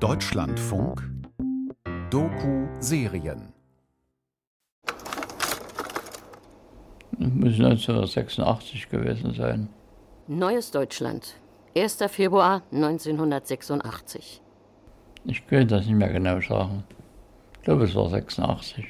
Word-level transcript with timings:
Deutschlandfunk 0.00 1.02
Doku-Serien 2.10 3.52
Muss 7.18 7.54
1986 7.54 8.90
gewesen 8.90 9.34
sein. 9.34 9.68
Neues 10.28 10.70
Deutschland, 10.70 11.34
1. 11.76 11.98
Februar 12.10 12.62
1986. 12.70 14.40
Ich 15.24 15.44
könnte 15.48 15.74
das 15.74 15.86
nicht 15.86 15.96
mehr 15.96 16.12
genau 16.12 16.40
sagen. 16.42 16.84
Ich 17.54 17.62
glaube, 17.62 17.82
es 17.82 17.94
war 17.96 18.08
86. 18.08 18.86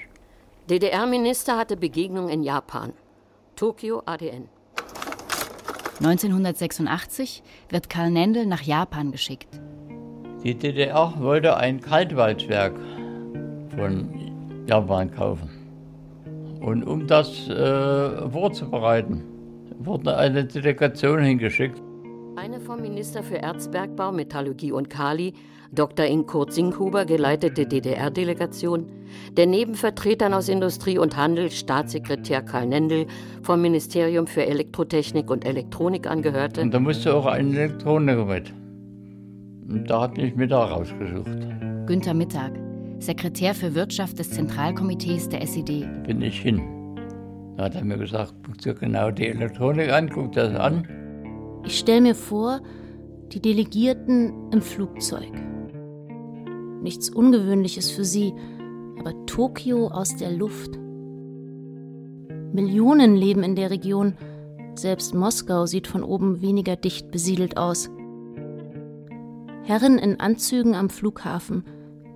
DDR-Minister 0.69 1.57
hatte 1.57 1.79
Begegnung 1.79 2.29
in 2.29 2.43
Japan. 2.43 2.93
Tokio 3.57 4.03
ADN. 4.05 4.51
1986 6.01 7.43
wird 7.71 7.89
Karl 7.89 8.11
Nendel 8.11 8.45
nach 8.45 8.61
Japan 8.61 9.11
geschickt. 9.11 9.59
Die 10.45 10.55
DDR 10.55 11.15
wollte 11.19 11.57
ein 11.57 11.81
Kaltwaldwerk 11.81 12.75
von 13.75 14.09
Japan 14.67 15.11
kaufen. 15.11 15.51
Und 16.61 16.85
um 16.85 17.07
das 17.07 17.49
äh, 17.49 18.31
vorzubereiten, 18.31 19.25
wurde 19.79 20.17
eine 20.17 20.45
Delegation 20.45 21.21
hingeschickt. 21.21 21.81
Eine 22.37 22.61
vom 22.61 22.81
Minister 22.81 23.23
für 23.23 23.39
Erzbergbau, 23.39 24.13
Metallurgie 24.13 24.71
und 24.71 24.89
Kali, 24.91 25.35
Dr. 25.73 26.07
Inkurt 26.07 26.53
Sinkhuber, 26.53 27.05
geleitete 27.05 27.67
DDR-Delegation, 27.67 28.87
der 29.37 29.47
neben 29.47 29.75
Vertretern 29.75 30.35
aus 30.35 30.49
Industrie 30.49 30.99
und 30.99 31.17
Handel 31.17 31.51
Staatssekretär 31.51 32.43
Karl 32.43 32.67
Nendel 32.67 33.07
vom 33.43 33.61
Ministerium 33.61 34.27
für 34.29 34.47
Elektrotechnik 34.47 35.31
und 35.31 35.45
Elektronik 35.45 36.07
angehörte. 36.07 36.61
Und 36.61 36.73
da 36.73 36.79
musste 36.79 37.13
auch 37.13 37.27
ein 37.27 37.53
Elektroniker 37.55 38.25
mit. 38.25 38.53
Und 39.69 39.89
da 39.91 40.03
hat 40.03 40.17
mich 40.17 40.35
Mittag 40.35 40.71
rausgesucht. 40.71 41.87
Günther 41.87 42.15
Mittag, 42.15 42.53
Sekretär 43.01 43.55
für 43.55 43.75
Wirtschaft 43.75 44.19
des 44.19 44.31
Zentralkomitees 44.31 45.29
der 45.29 45.43
SED. 45.43 45.87
Bin 46.07 46.23
ich 46.23 46.41
hin. 46.41 46.63
Da 47.57 47.65
hat 47.65 47.75
er 47.75 47.85
mir 47.85 47.99
gesagt, 47.99 48.35
guck 48.47 48.59
dir 48.59 48.75
genau 48.75 49.11
die 49.11 49.27
Elektronik 49.27 49.93
an, 49.93 50.09
guck 50.09 50.33
das 50.33 50.55
an. 50.55 50.87
Ich 51.65 51.79
stelle 51.79 52.01
mir 52.01 52.15
vor, 52.15 52.61
die 53.33 53.41
Delegierten 53.41 54.33
im 54.53 54.63
Flugzeug. 54.63 55.33
Nichts 56.83 57.11
Ungewöhnliches 57.11 57.91
für 57.91 58.05
sie, 58.05 58.33
aber 58.99 59.27
Tokio 59.27 59.89
aus 59.89 60.17
der 60.17 60.31
Luft. 60.31 60.79
Millionen 62.53 63.17
leben 63.17 63.43
in 63.43 63.55
der 63.55 63.71
Region. 63.71 64.15
Selbst 64.75 65.15
Moskau 65.15 65.67
sieht 65.67 65.87
von 65.87 66.03
oben 66.03 66.41
weniger 66.41 66.77
dicht 66.77 67.11
besiedelt 67.11 67.59
aus. 67.59 67.91
Herren 69.69 69.99
in 69.99 70.19
Anzügen 70.19 70.75
am 70.75 70.89
Flughafen, 70.89 71.63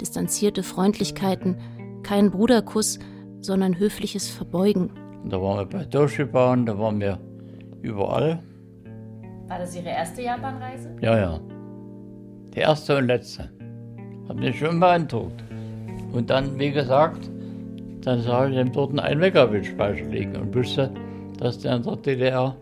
distanzierte 0.00 0.62
Freundlichkeiten, 0.62 1.58
kein 2.02 2.30
Bruderkuss, 2.30 2.98
sondern 3.40 3.78
höfliches 3.78 4.30
Verbeugen. 4.30 4.88
Da 5.26 5.38
waren 5.38 5.58
wir 5.58 5.66
bei 5.66 5.84
Doshibahn, 5.84 6.64
da 6.64 6.78
waren 6.78 6.98
wir 6.98 7.18
überall. 7.82 8.42
War 9.48 9.58
das 9.58 9.76
Ihre 9.76 9.90
erste 9.90 10.22
Japanreise? 10.22 10.96
Ja, 11.02 11.18
ja. 11.18 11.40
Die 12.54 12.60
erste 12.60 12.96
und 12.96 13.08
letzte. 13.08 13.50
Hat 14.30 14.38
mich 14.38 14.58
schon 14.58 14.80
beeindruckt. 14.80 15.44
Und 16.14 16.30
dann, 16.30 16.58
wie 16.58 16.70
gesagt, 16.70 17.28
dann 18.00 18.22
sah 18.22 18.48
ich 18.48 18.54
dem 18.54 18.72
dort 18.72 18.98
einen 18.98 19.20
Megabit-Speicher 19.20 20.06
liegen 20.06 20.36
und 20.36 20.54
wusste, 20.54 20.90
dass 21.38 21.58
der 21.58 21.76
in 21.76 21.82
der 21.82 21.96
DDR. 21.96 22.56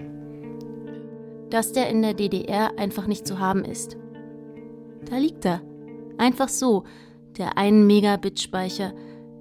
Dass 1.49 1.71
der 1.71 1.89
in 1.91 2.03
der 2.03 2.15
DDR 2.15 2.73
einfach 2.77 3.07
nicht 3.07 3.25
zu 3.25 3.39
haben 3.39 3.65
ist. 3.65 3.97
Da 5.07 5.17
liegt 5.17 5.45
er. 5.45 5.63
Einfach 6.19 6.49
so, 6.49 6.85
der 7.39 7.57
1 7.57 7.87
Megabit-Speicher, 7.87 8.93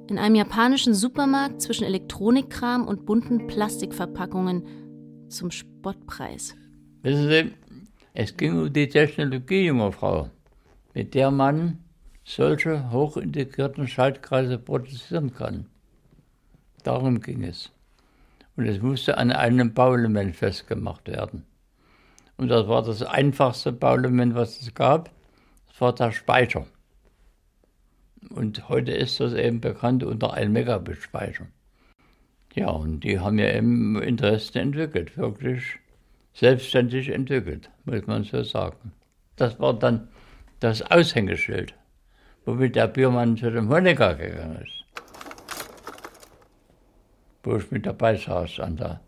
in 0.10 0.18
einem 0.18 0.36
japanischen 0.36 0.94
Supermarkt 0.94 1.62
zwischen 1.62 1.84
Elektronikkram 1.84 2.88
und 2.88 3.06
bunten 3.06 3.48
Plastikverpackungen 3.48 5.28
zum 5.30 5.52
Spottpreis. 5.52 6.56
Wissen 7.04 7.30
Sie, 7.30 7.54
es 8.14 8.36
ging 8.36 8.60
um 8.60 8.74
die 8.74 8.90
Technologie, 8.90 9.68
junge 9.68 9.92
Frau, 9.92 10.30
mit 10.94 11.14
der 11.14 11.32
man 11.32 11.80
solche 12.24 12.92
hochintegrierten 12.92 13.88
Schaltkreise 13.88 14.58
produzieren 14.58 15.34
kann. 15.34 15.68
Darum 16.84 17.22
ging 17.22 17.44
es. 17.44 17.72
Und 18.56 18.66
es 18.66 18.82
musste 18.82 19.18
an 19.18 19.32
einem 19.32 19.74
Bauelement 19.74 20.36
festgemacht 20.36 21.08
werden. 21.08 21.46
Und 22.38 22.50
das 22.50 22.68
war 22.68 22.84
das 22.84 23.04
einfachste 23.04 23.72
Bauelement, 23.72 24.36
was 24.36 24.62
es 24.62 24.74
gab. 24.74 25.12
War 25.80 25.96
der 25.96 26.12
Speicher. 26.12 26.66
Und 28.30 28.68
heute 28.68 28.92
ist 28.92 29.20
das 29.20 29.34
eben 29.34 29.62
bekannt 29.62 30.04
unter 30.04 30.34
1 30.34 30.52
Megabit 30.52 30.98
Speicher. 30.98 31.48
Ja, 32.54 32.70
und 32.70 33.02
die 33.02 33.20
haben 33.20 33.40
ja 33.40 33.54
eben 33.54 34.02
Interesse 34.02 34.60
entwickelt, 34.60 35.18
wirklich 35.18 35.80
selbstständig 36.34 37.10
entwickelt, 37.10 37.70
muss 37.86 38.06
man 38.08 38.24
so 38.24 38.44
sagen. 38.44 38.92
Das 39.36 39.60
war 39.60 39.74
dann 39.74 40.10
das 40.60 40.82
Aushängeschild, 40.92 41.74
womit 42.46 42.76
der 42.76 42.88
Biermann 42.88 43.38
zu 43.38 43.50
dem 43.50 43.70
Honecker 43.70 44.16
gegangen 44.16 44.62
ist. 44.64 44.86
Wo 47.44 47.56
ich 47.56 47.72
mit 47.72 47.86
dabei 47.86 48.18
saß, 48.18 48.60
an 48.60 48.76
der, 48.76 49.00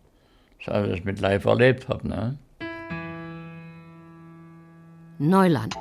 alles 0.68 1.04
mit 1.04 1.20
live 1.20 1.44
erlebt 1.46 1.90
habe. 1.90 2.08
Ne? 2.08 2.38
Neuland. 5.18 5.76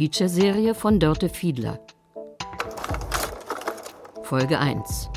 Featureserie 0.00 0.74
von 0.74 0.98
Dörte 0.98 1.28
Fiedler. 1.28 1.78
Folge 4.22 4.58
1. 4.58 5.10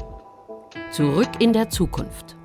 Zurück 0.91 1.29
in 1.39 1.53
der 1.53 1.69
Zukunft. 1.69 2.35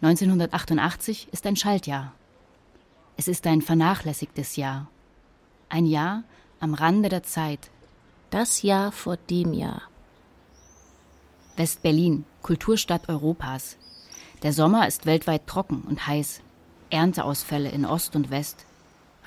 1988 0.00 1.26
ist 1.32 1.44
ein 1.44 1.56
Schaltjahr. 1.56 2.12
Es 3.16 3.26
ist 3.26 3.48
ein 3.48 3.62
vernachlässigtes 3.62 4.54
Jahr. 4.54 4.86
Ein 5.68 5.86
Jahr 5.86 6.22
am 6.60 6.74
Rande 6.74 7.08
der 7.08 7.24
Zeit. 7.24 7.72
Das 8.30 8.62
Jahr 8.62 8.92
vor 8.92 9.16
dem 9.16 9.52
Jahr. 9.52 9.82
West-Berlin, 11.56 12.24
Kulturstadt 12.42 13.08
Europas. 13.08 13.76
Der 14.44 14.52
Sommer 14.52 14.86
ist 14.86 15.04
weltweit 15.04 15.48
trocken 15.48 15.82
und 15.82 16.06
heiß. 16.06 16.42
Ernteausfälle 16.90 17.70
in 17.70 17.84
Ost 17.84 18.16
und 18.16 18.30
West. 18.30 18.66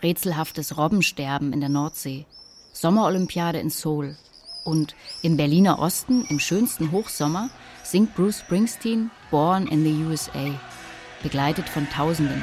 Rätselhaftes 0.01 0.78
Robbensterben 0.78 1.53
in 1.53 1.59
der 1.59 1.69
Nordsee. 1.69 2.25
Sommerolympiade 2.74 3.59
in 3.59 3.69
Seoul. 3.69 4.18
Und 4.63 4.96
im 5.22 5.38
Berliner 5.38 5.79
Osten, 5.79 6.25
im 6.29 6.40
schönsten 6.40 6.91
Hochsommer, 6.91 7.50
singt 7.84 8.16
Bruce 8.16 8.40
Springsteen 8.40 9.12
Born 9.31 9.68
in 9.68 9.84
the 9.84 10.03
USA, 10.06 10.59
begleitet 11.22 11.68
von 11.68 11.90
Tausenden. 11.90 12.41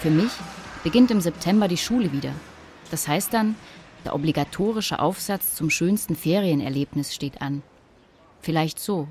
Für 0.00 0.10
mich 0.10 0.30
beginnt 0.84 1.10
im 1.10 1.20
September 1.20 1.66
die 1.66 1.76
Schule 1.76 2.12
wieder. 2.12 2.32
Das 2.90 3.08
heißt 3.08 3.34
dann, 3.34 3.56
der 4.04 4.14
obligatorische 4.14 5.00
Aufsatz 5.00 5.56
zum 5.56 5.68
schönsten 5.68 6.14
Ferienerlebnis 6.14 7.12
steht 7.12 7.42
an. 7.42 7.62
Vielleicht 8.40 8.78
so. 8.78 9.08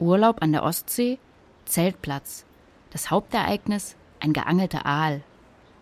Urlaub 0.00 0.42
an 0.42 0.50
der 0.50 0.64
Ostsee, 0.64 1.18
Zeltplatz. 1.64 2.44
Das 2.90 3.10
Hauptereignis, 3.10 3.96
ein 4.20 4.32
geangelter 4.32 4.86
Aal. 4.86 5.22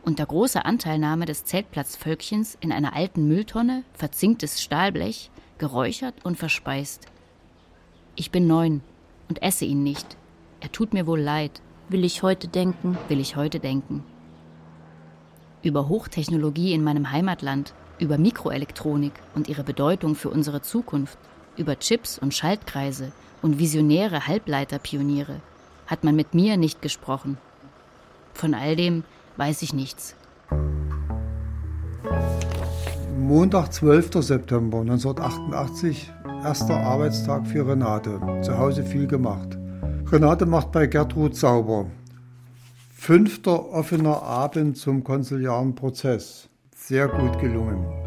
Unter 0.05 0.27
großer 0.27 0.65
Anteilnahme 0.65 1.27
des 1.27 1.45
Zeltplatzvölkchens 1.45 2.57
in 2.61 2.73
einer 2.73 2.95
alten 2.97 3.29
Mülltonne, 3.29 3.85
verzinktes 3.93 4.63
Stahlblech, 4.63 5.31
geräuchert 5.59 6.15
und 6.25 6.37
verspeist. 6.37 7.07
Ich 8.17 8.31
bin 8.31 8.47
neun 8.47 8.81
und 9.29 9.43
esse 9.43 9.65
ihn 9.65 9.83
nicht. 9.83 10.17
Er 10.61 10.73
tut 10.73 10.93
mir 10.93 11.07
wohl 11.07 11.21
leid. 11.21 11.61
Will 11.89 12.05
ich 12.05 12.23
heute 12.23 12.49
denken? 12.49 12.97
Will 13.09 13.21
ich 13.21 13.37
heute 13.37 13.61
denken. 13.61 14.05
Über 15.63 15.89
Hochtechnologie 15.89 16.73
in 16.73 16.83
meinem 16.83 17.13
Heimatland, 17.13 17.75
über 17.99 18.19
Mikroelektronik 18.19 19.13
und 19.35 19.49
ihre 19.49 19.63
Bedeutung 19.63 20.15
für 20.17 20.31
unsere 20.31 20.63
Zukunft, 20.63 21.19
über 21.57 21.79
Chips 21.79 22.19
und 22.19 22.35
Schaltkreise 22.35 23.13
und 23.43 23.59
visionäre 23.59 24.27
Halbleiterpioniere 24.27 25.41
hat 25.93 26.05
man 26.05 26.17
mit 26.17 26.33
mir 26.33 26.57
nicht 26.57 26.81
gesprochen. 26.81 27.37
Von 28.33 28.55
all 28.55 28.77
dem 28.77 29.05
weiß 29.37 29.61
ich 29.61 29.75
nichts. 29.75 30.17
Montag, 33.19 33.75
12. 33.75 34.15
September 34.25 34.81
1988, 34.81 36.11
erster 36.43 36.79
Arbeitstag 36.79 37.47
für 37.47 37.69
Renate. 37.69 38.19
Zu 38.41 38.57
Hause 38.57 38.85
viel 38.85 39.07
gemacht. 39.07 39.59
Renate 40.11 40.47
macht 40.47 40.73
bei 40.73 40.87
Gertrud 40.87 41.37
sauber. 41.37 41.91
Fünfter 42.95 43.71
offener 43.71 44.23
Abend 44.23 44.79
zum 44.79 45.05
konsiliaren 45.05 45.75
Prozess. 45.75 46.49
Sehr 46.75 47.07
gut 47.09 47.39
gelungen. 47.39 48.02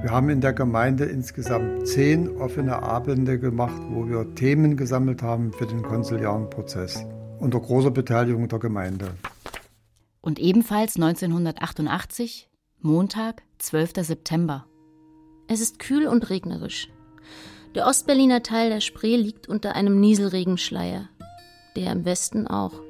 Wir 0.00 0.10
haben 0.10 0.28
in 0.30 0.40
der 0.40 0.52
Gemeinde 0.52 1.06
insgesamt 1.06 1.88
zehn 1.88 2.36
offene 2.36 2.82
Abende 2.82 3.38
gemacht, 3.38 3.82
wo 3.90 4.08
wir 4.08 4.34
Themen 4.36 4.76
gesammelt 4.76 5.22
haben 5.22 5.52
für 5.52 5.66
den 5.66 5.82
konsiliaren 5.82 6.48
Prozess. 6.50 7.04
unter 7.40 7.60
großer 7.60 7.90
Beteiligung 7.90 8.48
der 8.48 8.58
Gemeinde. 8.58 9.14
Und 10.20 10.38
ebenfalls 10.38 10.96
1988, 10.96 12.48
Montag, 12.80 13.42
12. 13.58 13.92
September. 14.06 14.66
Es 15.48 15.60
ist 15.60 15.78
kühl 15.78 16.06
und 16.06 16.30
regnerisch. 16.30 16.88
Der 17.74 17.86
Ostberliner 17.86 18.42
Teil 18.42 18.70
der 18.70 18.80
Spree 18.80 19.16
liegt 19.16 19.48
unter 19.48 19.74
einem 19.74 20.00
Nieselregenschleier. 20.00 21.08
Der 21.76 21.92
im 21.92 22.04
Westen 22.04 22.46
auch. 22.46 22.87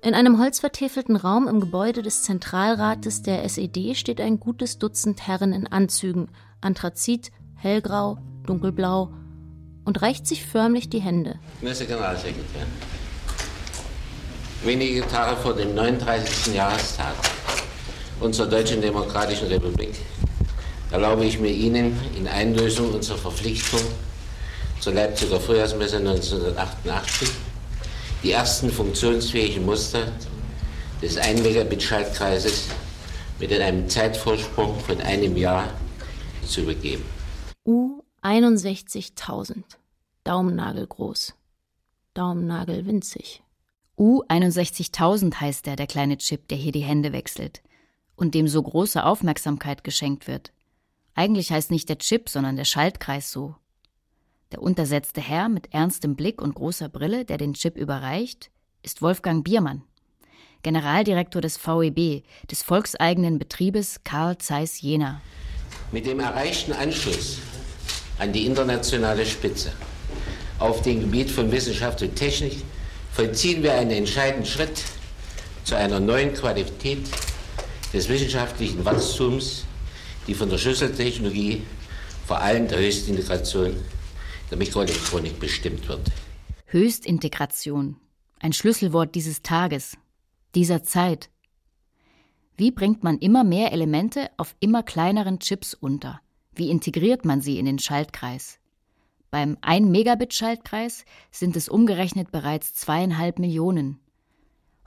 In 0.00 0.14
einem 0.14 0.38
holzvertäfelten 0.38 1.16
Raum 1.16 1.48
im 1.48 1.58
Gebäude 1.58 2.02
des 2.02 2.22
Zentralrates 2.22 3.22
der 3.22 3.42
SED 3.44 3.96
steht 3.96 4.20
ein 4.20 4.38
gutes 4.38 4.78
Dutzend 4.78 5.26
Herren 5.26 5.52
in 5.52 5.66
Anzügen, 5.66 6.28
Anthrazit, 6.60 7.32
hellgrau, 7.56 8.18
dunkelblau, 8.46 9.10
und 9.84 10.00
reicht 10.00 10.28
sich 10.28 10.46
förmlich 10.46 10.88
die 10.88 11.00
Hände. 11.00 11.40
Mr. 11.62 11.84
Generalsekretär, 11.84 12.66
wenige 14.62 15.04
Tage 15.08 15.36
vor 15.36 15.54
dem 15.54 15.74
39. 15.74 16.54
Jahrestag 16.54 17.14
unserer 18.20 18.46
Deutschen 18.46 18.80
Demokratischen 18.80 19.48
Republik 19.48 19.96
erlaube 20.92 21.24
ich 21.24 21.40
mir 21.40 21.50
Ihnen 21.50 21.98
in 22.16 22.28
Einlösung 22.28 22.94
unserer 22.94 23.18
Verpflichtung 23.18 23.80
zur 24.78 24.94
Leipziger 24.94 25.40
Frühjahrsmesse 25.40 25.96
1988 25.96 27.47
die 28.22 28.32
ersten 28.32 28.70
funktionsfähigen 28.70 29.64
Muster 29.64 30.12
des 31.00 31.16
1 31.16 31.42
Megabit-Schaltkreises 31.42 32.68
mit 33.38 33.52
einem 33.52 33.88
Zeitvorsprung 33.88 34.78
von 34.80 35.00
einem 35.00 35.36
Jahr 35.36 35.72
zu 36.44 36.62
übergeben. 36.62 37.04
U 37.64 38.02
61.000. 38.22 39.62
Daumennagel 40.24 40.86
groß. 40.86 41.34
Daumennagel 42.14 42.86
winzig. 42.86 43.42
U 43.96 44.22
61.000 44.24 45.34
heißt 45.40 45.66
der, 45.66 45.76
der 45.76 45.86
kleine 45.86 46.18
Chip, 46.18 46.48
der 46.48 46.58
hier 46.58 46.72
die 46.72 46.80
Hände 46.80 47.12
wechselt 47.12 47.62
und 48.16 48.34
dem 48.34 48.48
so 48.48 48.62
große 48.62 49.04
Aufmerksamkeit 49.04 49.84
geschenkt 49.84 50.26
wird. 50.26 50.52
Eigentlich 51.14 51.50
heißt 51.50 51.70
nicht 51.70 51.88
der 51.88 51.98
Chip, 51.98 52.28
sondern 52.28 52.56
der 52.56 52.64
Schaltkreis 52.64 53.30
so. 53.30 53.54
Der 54.52 54.62
untersetzte 54.62 55.20
Herr 55.20 55.50
mit 55.50 55.74
ernstem 55.74 56.16
Blick 56.16 56.40
und 56.40 56.54
großer 56.54 56.88
Brille, 56.88 57.26
der 57.26 57.36
den 57.36 57.52
Chip 57.52 57.76
überreicht, 57.76 58.50
ist 58.82 59.02
Wolfgang 59.02 59.44
Biermann, 59.44 59.82
Generaldirektor 60.62 61.42
des 61.42 61.58
VEB, 61.58 62.22
des 62.50 62.62
volkseigenen 62.62 63.38
Betriebes 63.38 64.00
Karl 64.04 64.38
Zeiss 64.38 64.80
Jena. 64.80 65.20
Mit 65.92 66.06
dem 66.06 66.20
erreichten 66.20 66.72
Anschluss 66.72 67.40
an 68.18 68.32
die 68.32 68.46
internationale 68.46 69.26
Spitze 69.26 69.70
auf 70.58 70.80
dem 70.80 71.00
Gebiet 71.00 71.30
von 71.30 71.52
Wissenschaft 71.52 72.00
und 72.00 72.16
Technik 72.16 72.64
vollziehen 73.12 73.62
wir 73.62 73.74
einen 73.74 73.90
entscheidenden 73.90 74.46
Schritt 74.46 74.82
zu 75.64 75.76
einer 75.76 76.00
neuen 76.00 76.32
Qualität 76.32 77.06
des 77.92 78.08
wissenschaftlichen 78.08 78.82
Wachstums, 78.82 79.64
die 80.26 80.32
von 80.32 80.48
der 80.48 80.56
Schlüsseltechnologie, 80.56 81.62
vor 82.26 82.40
allem 82.40 82.66
der 82.66 82.78
Höchstintegration 82.78 83.76
der 84.50 84.58
Mikroelektronik 84.58 85.38
bestimmt 85.38 85.88
wird. 85.88 86.10
Höchstintegration, 86.66 87.96
ein 88.40 88.52
Schlüsselwort 88.52 89.14
dieses 89.14 89.42
Tages, 89.42 89.96
dieser 90.54 90.82
Zeit. 90.82 91.30
Wie 92.56 92.70
bringt 92.70 93.04
man 93.04 93.18
immer 93.18 93.44
mehr 93.44 93.72
Elemente 93.72 94.30
auf 94.36 94.54
immer 94.60 94.82
kleineren 94.82 95.38
Chips 95.38 95.74
unter? 95.74 96.20
Wie 96.54 96.70
integriert 96.70 97.24
man 97.24 97.40
sie 97.40 97.58
in 97.58 97.66
den 97.66 97.78
Schaltkreis? 97.78 98.58
Beim 99.30 99.58
1 99.60 99.88
Megabit 99.88 100.32
Schaltkreis 100.32 101.04
sind 101.30 101.54
es 101.54 101.68
umgerechnet 101.68 102.32
bereits 102.32 102.74
zweieinhalb 102.74 103.38
Millionen. 103.38 104.00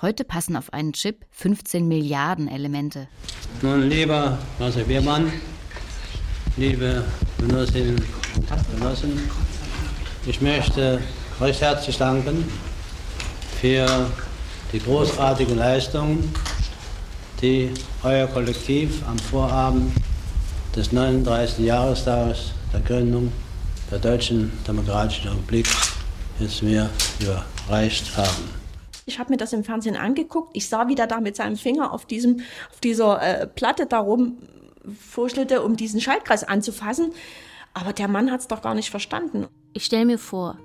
Heute 0.01 0.23
passen 0.23 0.55
auf 0.55 0.73
einen 0.73 0.93
Chip 0.93 1.25
15 1.29 1.87
Milliarden 1.87 2.47
Elemente. 2.47 3.07
Nun, 3.61 3.87
lieber 3.87 4.39
Marcel 4.57 4.83
Biermann, 4.85 5.31
liebe 6.57 7.05
Genossinnen 7.37 8.03
und 8.35 8.79
Genossen, 8.79 9.19
ich 10.25 10.39
möchte 10.39 11.01
recht 11.39 11.61
herzlich 11.61 11.97
danken 11.97 12.47
für 13.59 13.87
die 14.71 14.79
großartige 14.79 15.53
Leistung, 15.53 16.23
die 17.41 17.71
euer 18.03 18.27
Kollektiv 18.27 19.01
am 19.07 19.17
Vorabend 19.17 19.91
des 20.75 20.91
39. 20.91 21.65
Jahrestages 21.65 22.51
der 22.71 22.81
Gründung 22.81 23.31
der 23.89 23.99
Deutschen 23.99 24.51
Demokratischen 24.67 25.29
Republik 25.29 25.67
jetzt 26.39 26.61
mir 26.61 26.89
überreicht 27.19 28.15
haben. 28.15 28.61
Ich 29.07 29.17
habe 29.17 29.31
mir 29.31 29.37
das 29.37 29.53
im 29.53 29.63
Fernsehen 29.63 29.97
angeguckt. 29.97 30.51
Ich 30.53 30.69
sah, 30.69 30.87
wie 30.87 30.95
der 30.95 31.07
da 31.07 31.19
mit 31.19 31.35
seinem 31.35 31.57
Finger 31.57 31.91
auf, 31.91 32.05
diesem, 32.05 32.41
auf 32.71 32.79
dieser 32.79 33.21
äh, 33.21 33.47
Platte 33.47 33.87
darum 33.87 34.37
fuschelte, 35.09 35.63
um 35.63 35.75
diesen 35.75 35.99
Schaltkreis 35.99 36.43
anzufassen. 36.43 37.11
Aber 37.73 37.91
der 37.93 38.07
Mann 38.07 38.31
hat 38.31 38.41
es 38.41 38.47
doch 38.47 38.61
gar 38.61 38.75
nicht 38.75 38.91
verstanden. 38.91 39.47
Ich 39.73 39.85
stelle 39.85 40.05
mir 40.05 40.17
vor, 40.17 40.57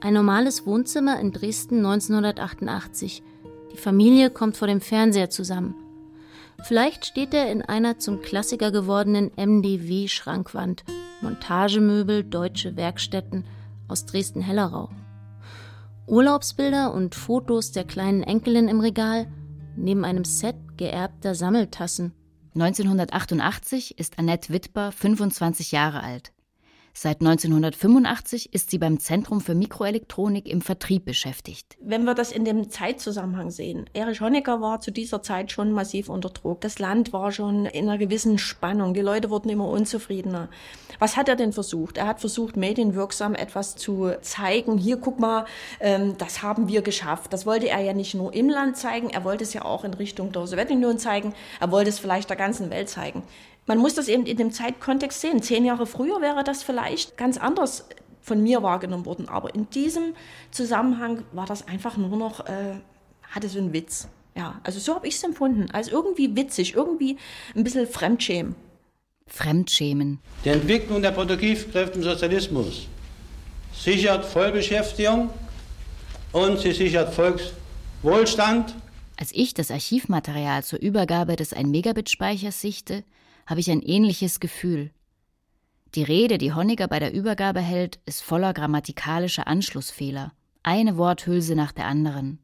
ein 0.00 0.14
normales 0.14 0.64
Wohnzimmer 0.64 1.18
in 1.18 1.32
Dresden 1.32 1.78
1988. 1.78 3.22
Die 3.72 3.76
Familie 3.76 4.30
kommt 4.30 4.56
vor 4.56 4.68
dem 4.68 4.80
Fernseher 4.80 5.28
zusammen. 5.28 5.74
Vielleicht 6.62 7.06
steht 7.06 7.34
er 7.34 7.50
in 7.50 7.62
einer 7.62 7.98
zum 7.98 8.22
Klassiker 8.22 8.70
gewordenen 8.70 9.32
MDW-Schrankwand. 9.36 10.84
Montagemöbel, 11.20 12.22
deutsche 12.22 12.76
Werkstätten 12.76 13.44
aus 13.88 14.06
Dresden-Hellerau. 14.06 14.90
Urlaubsbilder 16.06 16.94
und 16.94 17.16
Fotos 17.16 17.72
der 17.72 17.84
kleinen 17.84 18.22
Enkelin 18.22 18.68
im 18.68 18.80
Regal, 18.80 19.26
neben 19.76 20.04
einem 20.04 20.24
Set 20.24 20.56
geerbter 20.76 21.34
Sammeltassen. 21.34 22.12
1988 22.54 23.98
ist 23.98 24.18
Annette 24.18 24.52
Wittber 24.52 24.92
25 24.92 25.72
Jahre 25.72 26.02
alt. 26.02 26.32
Seit 27.00 27.20
1985 27.20 28.52
ist 28.52 28.72
sie 28.72 28.78
beim 28.78 28.98
Zentrum 28.98 29.40
für 29.40 29.54
Mikroelektronik 29.54 30.48
im 30.48 30.60
Vertrieb 30.60 31.04
beschäftigt. 31.04 31.76
Wenn 31.80 32.02
wir 32.02 32.14
das 32.14 32.32
in 32.32 32.44
dem 32.44 32.70
Zeitzusammenhang 32.70 33.52
sehen, 33.52 33.88
Erich 33.92 34.20
Honecker 34.20 34.60
war 34.60 34.80
zu 34.80 34.90
dieser 34.90 35.22
Zeit 35.22 35.52
schon 35.52 35.70
massiv 35.70 36.08
unter 36.08 36.30
Druck. 36.30 36.60
Das 36.60 36.80
Land 36.80 37.12
war 37.12 37.30
schon 37.30 37.66
in 37.66 37.88
einer 37.88 37.98
gewissen 37.98 38.36
Spannung. 38.36 38.94
Die 38.94 39.00
Leute 39.00 39.30
wurden 39.30 39.48
immer 39.48 39.68
unzufriedener. 39.68 40.48
Was 40.98 41.16
hat 41.16 41.28
er 41.28 41.36
denn 41.36 41.52
versucht? 41.52 41.98
Er 41.98 42.08
hat 42.08 42.18
versucht, 42.18 42.56
medienwirksam 42.56 43.36
etwas 43.36 43.76
zu 43.76 44.10
zeigen. 44.20 44.76
Hier, 44.76 44.96
guck 44.96 45.20
mal, 45.20 45.44
ähm, 45.78 46.16
das 46.18 46.42
haben 46.42 46.66
wir 46.66 46.82
geschafft. 46.82 47.32
Das 47.32 47.46
wollte 47.46 47.68
er 47.68 47.78
ja 47.78 47.92
nicht 47.92 48.16
nur 48.16 48.34
im 48.34 48.48
Land 48.48 48.76
zeigen, 48.76 49.10
er 49.10 49.22
wollte 49.22 49.44
es 49.44 49.54
ja 49.54 49.64
auch 49.64 49.84
in 49.84 49.94
Richtung 49.94 50.32
der 50.32 50.48
Sowjetunion 50.48 50.98
zeigen. 50.98 51.32
Er 51.60 51.70
wollte 51.70 51.90
es 51.90 52.00
vielleicht 52.00 52.28
der 52.28 52.36
ganzen 52.36 52.70
Welt 52.70 52.88
zeigen. 52.88 53.22
Man 53.68 53.78
muss 53.78 53.94
das 53.94 54.08
eben 54.08 54.24
in 54.24 54.38
dem 54.38 54.50
Zeitkontext 54.50 55.20
sehen. 55.20 55.42
Zehn 55.42 55.62
Jahre 55.62 55.86
früher 55.86 56.22
wäre 56.22 56.42
das 56.42 56.62
vielleicht 56.62 57.18
ganz 57.18 57.36
anders 57.36 57.84
von 58.22 58.42
mir 58.42 58.62
wahrgenommen 58.62 59.04
worden. 59.04 59.28
Aber 59.28 59.54
in 59.54 59.68
diesem 59.68 60.14
Zusammenhang 60.50 61.22
war 61.32 61.44
das 61.44 61.68
einfach 61.68 61.98
nur 61.98 62.16
noch, 62.16 62.46
äh, 62.46 62.76
hatte 63.30 63.48
so 63.50 63.58
einen 63.58 63.74
Witz. 63.74 64.08
Ja, 64.34 64.58
also 64.64 64.80
so 64.80 64.94
habe 64.94 65.06
ich 65.06 65.16
es 65.16 65.22
empfunden. 65.22 65.70
Als 65.70 65.88
irgendwie 65.88 66.34
witzig, 66.34 66.74
irgendwie 66.74 67.18
ein 67.54 67.62
bisschen 67.62 67.86
Fremdschämen. 67.86 68.54
Fremdschämen. 69.26 70.18
Die 70.46 70.48
Entwicklung 70.48 71.02
der 71.02 71.10
Produktivkräfte 71.10 71.98
im 71.98 72.04
Sozialismus 72.04 72.86
sichert 73.74 74.24
Vollbeschäftigung 74.24 75.28
und 76.32 76.58
sie 76.58 76.72
sichert 76.72 77.12
Volkswohlstand. 77.12 78.74
Als 79.18 79.30
ich 79.32 79.52
das 79.52 79.70
Archivmaterial 79.70 80.64
zur 80.64 80.80
Übergabe 80.80 81.36
des 81.36 81.54
1-Megabit-Speichers 81.54 82.62
sichte, 82.62 83.04
habe 83.48 83.60
ich 83.60 83.70
ein 83.70 83.80
ähnliches 83.80 84.40
Gefühl. 84.40 84.90
Die 85.94 86.02
Rede, 86.02 86.36
die 86.36 86.52
Honecker 86.52 86.86
bei 86.86 86.98
der 86.98 87.14
Übergabe 87.14 87.60
hält, 87.60 87.98
ist 88.04 88.22
voller 88.22 88.52
grammatikalischer 88.52 89.46
Anschlussfehler. 89.46 90.32
Eine 90.62 90.98
Worthülse 90.98 91.54
nach 91.54 91.72
der 91.72 91.86
anderen. 91.86 92.40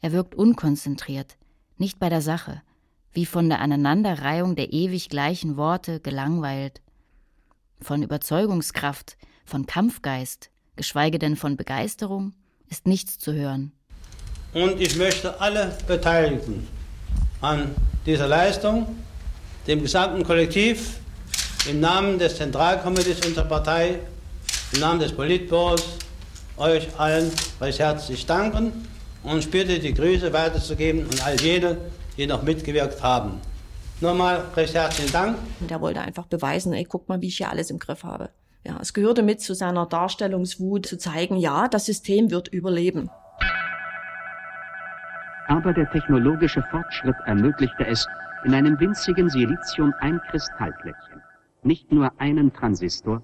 Er 0.00 0.12
wirkt 0.12 0.36
unkonzentriert, 0.36 1.36
nicht 1.76 1.98
bei 1.98 2.08
der 2.08 2.20
Sache, 2.20 2.62
wie 3.12 3.26
von 3.26 3.48
der 3.48 3.60
Aneinanderreihung 3.60 4.54
der 4.54 4.72
ewig 4.72 5.08
gleichen 5.08 5.56
Worte 5.56 5.98
gelangweilt. 5.98 6.82
Von 7.80 8.04
Überzeugungskraft, 8.04 9.16
von 9.44 9.66
Kampfgeist, 9.66 10.50
geschweige 10.76 11.18
denn 11.18 11.34
von 11.34 11.56
Begeisterung, 11.56 12.32
ist 12.68 12.86
nichts 12.86 13.18
zu 13.18 13.32
hören. 13.32 13.72
Und 14.52 14.80
ich 14.80 14.96
möchte 14.96 15.40
alle 15.40 15.76
Beteiligten 15.88 16.68
an 17.40 17.74
dieser 18.06 18.28
Leistung 18.28 18.86
dem 19.66 19.82
gesamten 19.82 20.24
Kollektiv 20.24 20.98
im 21.68 21.80
Namen 21.80 22.18
des 22.18 22.36
Zentralkomitees 22.36 23.24
unserer 23.26 23.46
Partei, 23.46 23.98
im 24.72 24.80
Namen 24.80 25.00
des 25.00 25.12
Politbüros 25.12 25.98
euch 26.56 26.88
allen 26.98 27.30
recht 27.60 27.78
herzlich 27.78 28.26
danken 28.26 28.72
und 29.22 29.38
ich 29.38 29.50
bitte, 29.50 29.78
die 29.78 29.94
Grüße 29.94 30.32
weiterzugeben 30.32 31.02
an 31.10 31.20
all 31.24 31.40
jene, 31.40 31.78
die 32.16 32.26
noch 32.26 32.42
mitgewirkt 32.42 33.02
haben. 33.02 33.40
Nochmal 34.00 34.42
recht 34.54 34.74
herzlichen 34.74 35.12
Dank. 35.12 35.38
Und 35.60 35.70
er 35.70 35.80
wollte 35.80 36.00
einfach 36.00 36.26
beweisen, 36.26 36.72
ey, 36.74 36.84
guck 36.84 37.08
mal, 37.08 37.20
wie 37.20 37.28
ich 37.28 37.38
hier 37.38 37.48
alles 37.48 37.70
im 37.70 37.78
Griff 37.78 38.04
habe. 38.04 38.30
Ja, 38.64 38.78
es 38.80 38.92
gehörte 38.92 39.22
mit 39.22 39.40
zu 39.40 39.54
seiner 39.54 39.86
Darstellungswut 39.86 40.86
zu 40.86 40.98
zeigen, 40.98 41.36
ja, 41.36 41.68
das 41.68 41.86
System 41.86 42.30
wird 42.30 42.48
überleben. 42.48 43.10
Aber 45.48 45.72
der 45.72 45.90
technologische 45.90 46.62
Fortschritt 46.70 47.16
ermöglichte 47.26 47.86
es, 47.86 48.06
in 48.44 48.54
einem 48.54 48.78
winzigen 48.78 49.28
Silizium 49.30 49.94
ein 50.00 50.20
Kristallplättchen, 50.30 51.22
nicht 51.62 51.90
nur 51.90 52.12
einen 52.20 52.52
Transistor, 52.52 53.22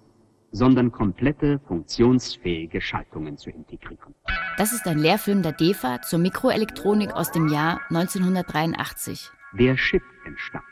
sondern 0.51 0.91
komplette 0.91 1.61
funktionsfähige 1.67 2.81
Schaltungen 2.81 3.37
zu 3.37 3.51
integrieren. 3.51 4.15
Das 4.57 4.73
ist 4.73 4.87
ein 4.87 4.99
Lehrfilm 4.99 5.43
der 5.43 5.53
DEFA 5.53 6.03
zur 6.03 6.19
Mikroelektronik 6.19 7.13
aus 7.13 7.31
dem 7.31 7.49
Jahr 7.49 7.81
1983. 7.91 9.31
Der 9.59 9.77
Chip 9.77 10.03
entstand. 10.25 10.65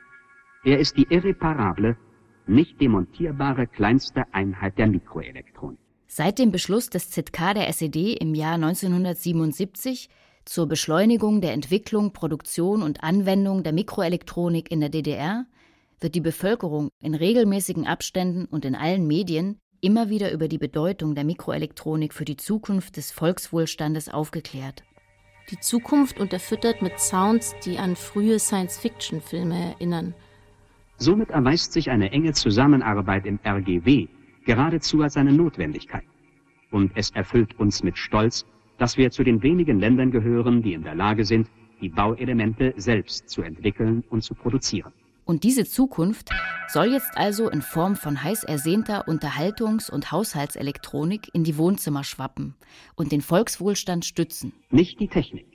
Er 0.64 0.78
ist 0.78 0.97
die 0.97 1.07
irreparable, 1.09 1.97
nicht 2.47 2.81
demontierbare 2.81 3.67
kleinste 3.67 4.25
Einheit 4.33 4.78
der 4.78 4.88
Mikroelektronik. 4.88 5.78
Seit 6.07 6.38
dem 6.38 6.50
Beschluss 6.50 6.88
des 6.88 7.11
ZK 7.11 7.55
der 7.55 7.69
SED 7.69 8.14
im 8.14 8.35
Jahr 8.35 8.55
1977 8.55 10.09
zur 10.49 10.67
Beschleunigung 10.67 11.43
der 11.43 11.52
Entwicklung, 11.52 12.12
Produktion 12.14 12.83
und 12.83 13.05
Anwendung 13.05 13.62
der 13.62 13.75
Mikroelektronik 13.75 14.71
in 14.71 14.81
der 14.81 14.88
DDR 14.88 15.45
wird 16.00 16.14
die 16.14 16.23
Bevölkerung 16.23 16.88
in 17.00 17.14
regelmäßigen 17.14 17.87
Abständen 17.87 18.47
und 18.47 18.64
in 18.64 18.75
allen 18.75 19.07
Medien 19.07 19.59
immer 19.83 20.09
wieder 20.09 20.33
über 20.33 20.49
die 20.49 20.57
Bedeutung 20.57 21.14
der 21.14 21.25
Mikroelektronik 21.25 22.14
für 22.14 22.25
die 22.25 22.38
Zukunft 22.38 22.97
des 22.97 23.11
Volkswohlstandes 23.12 24.09
aufgeklärt. 24.09 24.85
Die 25.50 25.61
Zukunft 25.61 26.19
unterfüttert 26.19 26.81
mit 26.81 26.99
Sounds, 26.99 27.55
die 27.64 27.78
an 27.78 27.95
frühe 27.95 28.38
Science-Fiction-Filme 28.38 29.75
erinnern. 29.75 30.14
Somit 30.97 31.28
erweist 31.28 31.75
sich 31.75 31.90
eine 31.90 32.11
enge 32.11 32.33
Zusammenarbeit 32.33 33.26
im 33.26 33.38
RGW 33.45 34.09
geradezu 34.47 35.02
als 35.02 35.19
eine 35.19 35.33
Notwendigkeit. 35.33 36.05
Und 36.71 36.93
es 36.95 37.11
erfüllt 37.11 37.59
uns 37.59 37.83
mit 37.83 37.99
Stolz, 37.99 38.47
dass 38.79 38.97
wir 38.97 39.11
zu 39.11 39.25
den 39.25 39.43
wenigen 39.43 39.79
Ländern 39.79 40.11
gehören, 40.11 40.63
die 40.63 40.73
in 40.73 40.83
der 40.83 40.95
Lage 40.95 41.25
sind, 41.25 41.49
die 41.81 41.89
Bauelemente 41.89 42.75
selbst 42.77 43.29
zu 43.29 43.43
entwickeln 43.43 44.05
und 44.09 44.23
zu 44.23 44.35
produzieren. 44.35 44.93
Und 45.25 45.45
diese 45.45 45.67
Zukunft 45.67 46.31
soll 46.69 46.93
jetzt 46.93 47.17
also 47.17 47.51
in 47.51 47.61
Form 47.61 47.97
von 47.97 48.23
heiß 48.23 48.45
ersehnter 48.45 49.07
Unterhaltungs- 49.09 49.91
und 49.91 50.11
Haushaltselektronik 50.11 51.29
in 51.35 51.45
die 51.45 51.59
Wohnzimmer 51.59 52.03
schwappen 52.03 52.55
und 52.97 53.13
den 53.13 53.21
Volkswohlstand 53.21 54.07
stützen. 54.07 54.55
Nicht 54.71 54.99
die 55.01 55.09
Technik. 55.09 55.47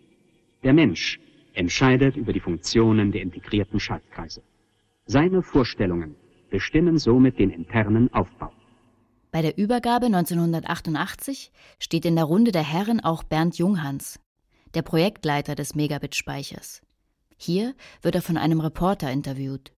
Der 0.63 0.73
Mensch 0.73 1.19
entscheidet 1.53 2.15
über 2.17 2.33
die 2.33 2.39
Funktionen 2.39 3.11
der 3.11 3.23
integrierten 3.23 3.79
Schaltkreise. 3.79 4.43
Seine 5.07 5.41
Vorstellungen 5.41 6.15
bestimmen 6.51 6.99
somit 6.99 7.39
den 7.39 7.49
internen 7.49 8.13
Aufbau. 8.13 8.51
Bei 9.33 9.41
der 9.41 9.57
Übergabe 9.57 10.05
1988 10.05 11.51
steht 11.79 12.05
in 12.05 12.15
der 12.15 12.25
Runde 12.25 12.51
der 12.51 12.61
Herren 12.61 12.99
auch 12.99 13.23
Bernd 13.23 13.57
Junghans, 13.57 14.19
der 14.75 14.83
Projektleiter 14.83 15.55
des 15.55 15.73
Megabit-Speichers. 15.73 16.81
Hier 17.35 17.73
wird 18.03 18.13
er 18.13 18.21
von 18.21 18.37
einem 18.37 18.59
Reporter 18.59 19.09
interviewt. 19.09 19.71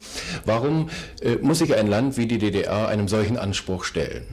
Warum 0.44 0.90
äh, 1.22 1.38
muss 1.38 1.60
sich 1.60 1.74
ein 1.74 1.88
Land 1.88 2.18
wie 2.18 2.28
die 2.28 2.38
DDR 2.38 2.90
einem 2.90 3.08
solchen 3.08 3.38
Anspruch 3.38 3.86
stellen? 3.86 4.26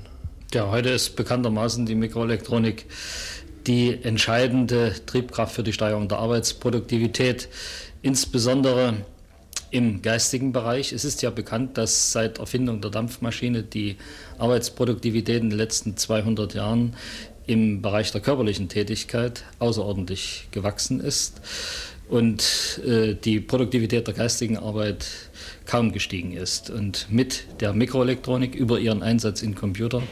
Ja, 0.52 0.72
heute 0.72 0.88
ist 0.88 1.14
bekanntermaßen 1.14 1.86
die 1.86 1.94
Mikroelektronik 1.94 2.86
die 3.68 4.02
entscheidende 4.02 4.92
Triebkraft 5.06 5.54
für 5.54 5.62
die 5.62 5.72
Steigerung 5.72 6.08
der 6.08 6.18
Arbeitsproduktivität, 6.18 7.48
insbesondere 8.02 9.06
im 9.72 10.02
geistigen 10.02 10.52
Bereich. 10.52 10.92
Es 10.92 11.04
ist 11.04 11.22
ja 11.22 11.30
bekannt, 11.30 11.76
dass 11.78 12.12
seit 12.12 12.38
Erfindung 12.38 12.80
der 12.80 12.90
Dampfmaschine 12.90 13.62
die 13.62 13.96
Arbeitsproduktivität 14.38 15.42
in 15.42 15.50
den 15.50 15.58
letzten 15.58 15.96
200 15.96 16.54
Jahren 16.54 16.94
im 17.46 17.82
Bereich 17.82 18.12
der 18.12 18.20
körperlichen 18.20 18.68
Tätigkeit 18.68 19.44
außerordentlich 19.58 20.48
gewachsen 20.52 21.00
ist 21.00 21.40
und 22.12 22.78
äh, 22.86 23.14
die 23.14 23.40
Produktivität 23.40 24.06
der 24.06 24.12
geistigen 24.12 24.58
Arbeit 24.58 25.06
kaum 25.64 25.92
gestiegen 25.92 26.32
ist. 26.32 26.68
Und 26.68 27.06
mit 27.08 27.46
der 27.60 27.72
Mikroelektronik 27.72 28.54
über 28.54 28.78
ihren 28.78 29.02
Einsatz 29.02 29.40
in 29.40 29.54
Computern 29.54 30.02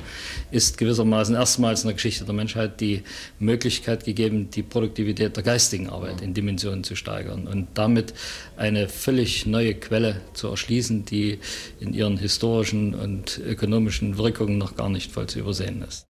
ist 0.51 0.79
gewissermaßen 0.79 1.35
erstmals 1.35 1.83
in 1.83 1.89
der 1.89 1.95
Geschichte 1.97 2.25
der 2.25 2.33
Menschheit 2.33 2.81
die 2.81 3.03
Möglichkeit 3.39 4.07
gegeben, 4.07 4.49
die 4.51 4.63
Produktivität 4.63 5.37
der 5.37 5.43
geistigen 5.43 5.91
Arbeit 5.91 6.23
in 6.23 6.33
Dimensionen 6.33 6.85
zu 6.85 6.97
steigern 6.97 7.47
und 7.47 7.69
damit 7.75 8.15
eine 8.57 8.89
völlig 8.89 9.45
neue 9.45 9.75
Quelle 9.75 10.23
zu 10.33 10.49
erschließen, 10.49 11.05
die 11.05 11.39
in 11.81 11.93
ihren 11.93 12.17
historischen 12.17 12.95
und 12.95 13.39
ökonomischen 13.47 14.17
Wirkungen 14.17 14.57
noch 14.57 14.75
gar 14.75 14.89
nicht 14.89 15.13
voll 15.13 15.27
zu 15.27 15.41
übersehen 15.41 15.85
ist. 15.87 16.10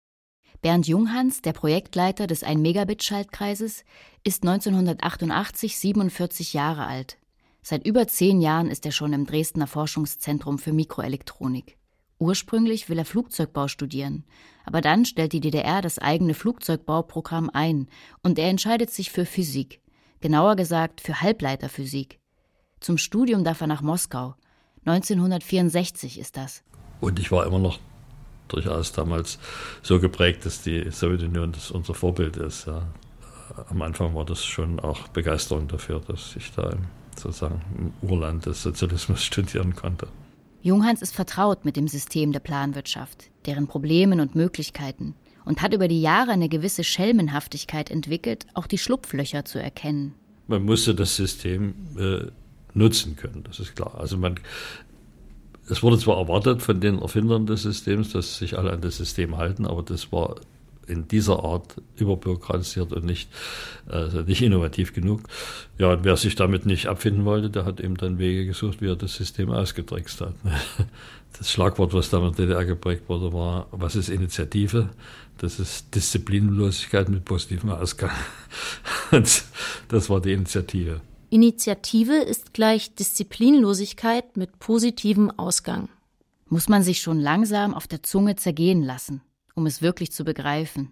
Bernd 0.60 0.88
Junghans, 0.88 1.40
der 1.40 1.52
Projektleiter 1.52 2.26
des 2.26 2.44
1-Megabit-Schaltkreises, 2.44 3.84
ist 4.24 4.42
1988 4.42 5.78
47 5.78 6.52
Jahre 6.52 6.86
alt. 6.86 7.16
Seit 7.62 7.86
über 7.86 8.08
zehn 8.08 8.40
Jahren 8.40 8.68
ist 8.68 8.84
er 8.84 8.90
schon 8.90 9.12
im 9.12 9.24
Dresdner 9.24 9.68
Forschungszentrum 9.68 10.58
für 10.58 10.72
Mikroelektronik. 10.72 11.76
Ursprünglich 12.18 12.88
will 12.88 12.98
er 12.98 13.04
Flugzeugbau 13.04 13.68
studieren, 13.68 14.24
aber 14.64 14.80
dann 14.80 15.04
stellt 15.04 15.32
die 15.32 15.40
DDR 15.40 15.80
das 15.80 16.00
eigene 16.00 16.34
Flugzeugbauprogramm 16.34 17.50
ein 17.52 17.86
und 18.24 18.40
er 18.40 18.48
entscheidet 18.48 18.90
sich 18.90 19.12
für 19.12 19.26
Physik, 19.26 19.80
genauer 20.20 20.56
gesagt 20.56 21.00
für 21.00 21.20
Halbleiterphysik. 21.20 22.18
Zum 22.80 22.98
Studium 22.98 23.44
darf 23.44 23.60
er 23.60 23.68
nach 23.68 23.82
Moskau. 23.82 24.34
1964 24.84 26.18
ist 26.18 26.36
das. 26.36 26.64
Und 27.00 27.20
ich 27.20 27.30
war 27.30 27.46
immer 27.46 27.60
noch 27.60 27.78
durchaus 28.48 28.92
damals 28.92 29.38
so 29.82 30.00
geprägt, 30.00 30.46
dass 30.46 30.62
die 30.62 30.90
Sowjetunion 30.90 31.52
das 31.52 31.70
unser 31.70 31.94
Vorbild 31.94 32.36
ist. 32.36 32.66
Ja. 32.66 32.82
Am 33.70 33.82
Anfang 33.82 34.14
war 34.14 34.24
das 34.24 34.44
schon 34.44 34.80
auch 34.80 35.08
Begeisterung 35.08 35.68
dafür, 35.68 36.00
dass 36.00 36.36
ich 36.36 36.52
da 36.52 36.70
sozusagen 37.16 37.60
im 38.02 38.08
Urland 38.08 38.46
des 38.46 38.62
Sozialismus 38.62 39.22
studieren 39.24 39.74
konnte. 39.74 40.08
Junghans 40.62 41.02
ist 41.02 41.14
vertraut 41.14 41.64
mit 41.64 41.76
dem 41.76 41.88
System 41.88 42.32
der 42.32 42.40
Planwirtschaft, 42.40 43.30
deren 43.46 43.68
Problemen 43.68 44.20
und 44.20 44.34
Möglichkeiten 44.34 45.14
und 45.44 45.62
hat 45.62 45.72
über 45.72 45.88
die 45.88 46.02
Jahre 46.02 46.32
eine 46.32 46.48
gewisse 46.48 46.84
Schelmenhaftigkeit 46.84 47.90
entwickelt, 47.90 48.46
auch 48.54 48.66
die 48.66 48.76
Schlupflöcher 48.76 49.46
zu 49.46 49.58
erkennen. 49.58 50.14
Man 50.46 50.62
musste 50.62 50.94
das 50.94 51.16
System 51.16 51.74
äh, 51.98 52.26
nutzen 52.74 53.16
können, 53.16 53.44
das 53.44 53.60
ist 53.60 53.74
klar. 53.74 53.98
Also 53.98 54.18
man, 54.18 54.38
es 55.70 55.82
wurde 55.82 55.98
zwar 55.98 56.18
erwartet 56.18 56.62
von 56.62 56.80
den 56.80 56.98
Erfindern 57.00 57.46
des 57.46 57.62
Systems, 57.62 58.12
dass 58.12 58.38
sich 58.38 58.56
alle 58.58 58.72
an 58.72 58.80
das 58.80 58.96
System 58.96 59.36
halten, 59.36 59.66
aber 59.66 59.82
das 59.82 60.12
war 60.12 60.36
in 60.88 61.06
dieser 61.06 61.44
Art 61.44 61.76
überbürokratisiert 61.96 62.92
und 62.92 63.04
nicht, 63.04 63.28
also 63.86 64.22
nicht 64.22 64.42
innovativ 64.42 64.94
genug. 64.94 65.20
Ja, 65.76 65.92
und 65.92 66.04
wer 66.04 66.16
sich 66.16 66.34
damit 66.34 66.66
nicht 66.66 66.86
abfinden 66.86 67.24
wollte, 67.24 67.50
der 67.50 67.64
hat 67.64 67.80
eben 67.80 67.96
dann 67.96 68.18
Wege 68.18 68.46
gesucht, 68.46 68.80
wie 68.80 68.88
er 68.88 68.96
das 68.96 69.14
System 69.14 69.50
ausgetrickst 69.50 70.20
hat. 70.20 70.34
Das 71.38 71.52
Schlagwort, 71.52 71.92
was 71.92 72.08
damals 72.08 72.38
in 72.38 72.46
DDR 72.46 72.64
geprägt 72.64 73.02
wurde, 73.06 73.34
war, 73.34 73.66
was 73.70 73.96
ist 73.96 74.08
Initiative? 74.08 74.88
Das 75.36 75.60
ist 75.60 75.94
Disziplinlosigkeit 75.94 77.10
mit 77.10 77.26
positivem 77.26 77.68
Ausgang. 77.68 78.10
Und 79.12 79.44
das 79.88 80.08
war 80.08 80.22
die 80.22 80.32
Initiative. 80.32 81.02
Initiative 81.30 82.14
ist 82.14 82.54
gleich 82.54 82.94
Disziplinlosigkeit 82.94 84.38
mit 84.38 84.58
positivem 84.58 85.30
Ausgang. 85.30 85.90
Muss 86.46 86.70
man 86.70 86.82
sich 86.82 87.02
schon 87.02 87.20
langsam 87.20 87.74
auf 87.74 87.86
der 87.86 88.02
Zunge 88.02 88.36
zergehen 88.36 88.82
lassen, 88.82 89.20
um 89.54 89.66
es 89.66 89.82
wirklich 89.82 90.10
zu 90.10 90.24
begreifen. 90.24 90.90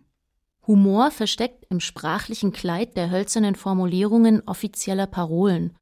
Humor 0.66 1.10
versteckt 1.10 1.64
im 1.70 1.80
sprachlichen 1.80 2.52
Kleid 2.52 2.98
der 2.98 3.10
hölzernen 3.10 3.54
Formulierungen 3.54 4.42
offizieller 4.46 5.06
Parolen. 5.06 5.74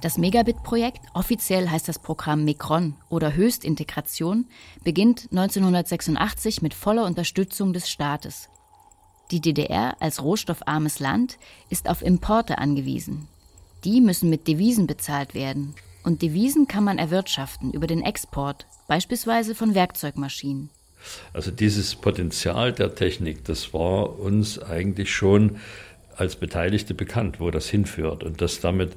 Das 0.00 0.16
Megabit-Projekt, 0.16 1.00
offiziell 1.12 1.68
heißt 1.68 1.88
das 1.88 1.98
Programm 1.98 2.44
Mikron 2.44 2.94
oder 3.10 3.34
Höchstintegration, 3.34 4.46
beginnt 4.82 5.28
1986 5.30 6.62
mit 6.62 6.72
voller 6.72 7.04
Unterstützung 7.04 7.74
des 7.74 7.90
Staates. 7.90 8.48
Die 9.30 9.40
DDR 9.40 9.96
als 10.00 10.22
rohstoffarmes 10.22 11.00
Land 11.00 11.38
ist 11.68 11.88
auf 11.88 12.02
Importe 12.02 12.58
angewiesen. 12.58 13.26
Die 13.84 14.00
müssen 14.00 14.30
mit 14.30 14.46
Devisen 14.46 14.86
bezahlt 14.86 15.34
werden. 15.34 15.74
Und 16.04 16.22
Devisen 16.22 16.68
kann 16.68 16.84
man 16.84 16.98
erwirtschaften 16.98 17.72
über 17.72 17.88
den 17.88 18.02
Export, 18.02 18.66
beispielsweise 18.86 19.56
von 19.56 19.74
Werkzeugmaschinen. 19.74 20.70
Also 21.32 21.50
dieses 21.50 21.96
Potenzial 21.96 22.72
der 22.72 22.94
Technik, 22.94 23.44
das 23.44 23.74
war 23.74 24.18
uns 24.18 24.60
eigentlich 24.60 25.12
schon 25.12 25.56
als 26.16 26.36
Beteiligte 26.36 26.94
bekannt, 26.94 27.40
wo 27.40 27.50
das 27.50 27.68
hinführt 27.68 28.22
und 28.22 28.40
dass 28.40 28.60
damit 28.60 28.92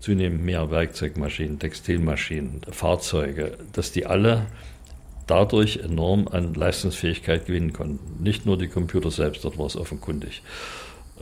zunehmend 0.00 0.44
mehr 0.44 0.70
Werkzeugmaschinen, 0.70 1.58
Textilmaschinen, 1.58 2.62
Fahrzeuge, 2.70 3.58
dass 3.72 3.90
die 3.90 4.06
alle 4.06 4.46
dadurch 5.26 5.78
enorm 5.78 6.28
an 6.28 6.54
Leistungsfähigkeit 6.54 7.46
gewinnen 7.46 7.72
konnten. 7.72 8.22
Nicht 8.22 8.46
nur 8.46 8.58
die 8.58 8.68
Computer 8.68 9.10
selbst, 9.10 9.44
dort 9.44 9.58
war 9.58 9.66
es 9.66 9.76
offenkundig, 9.76 10.42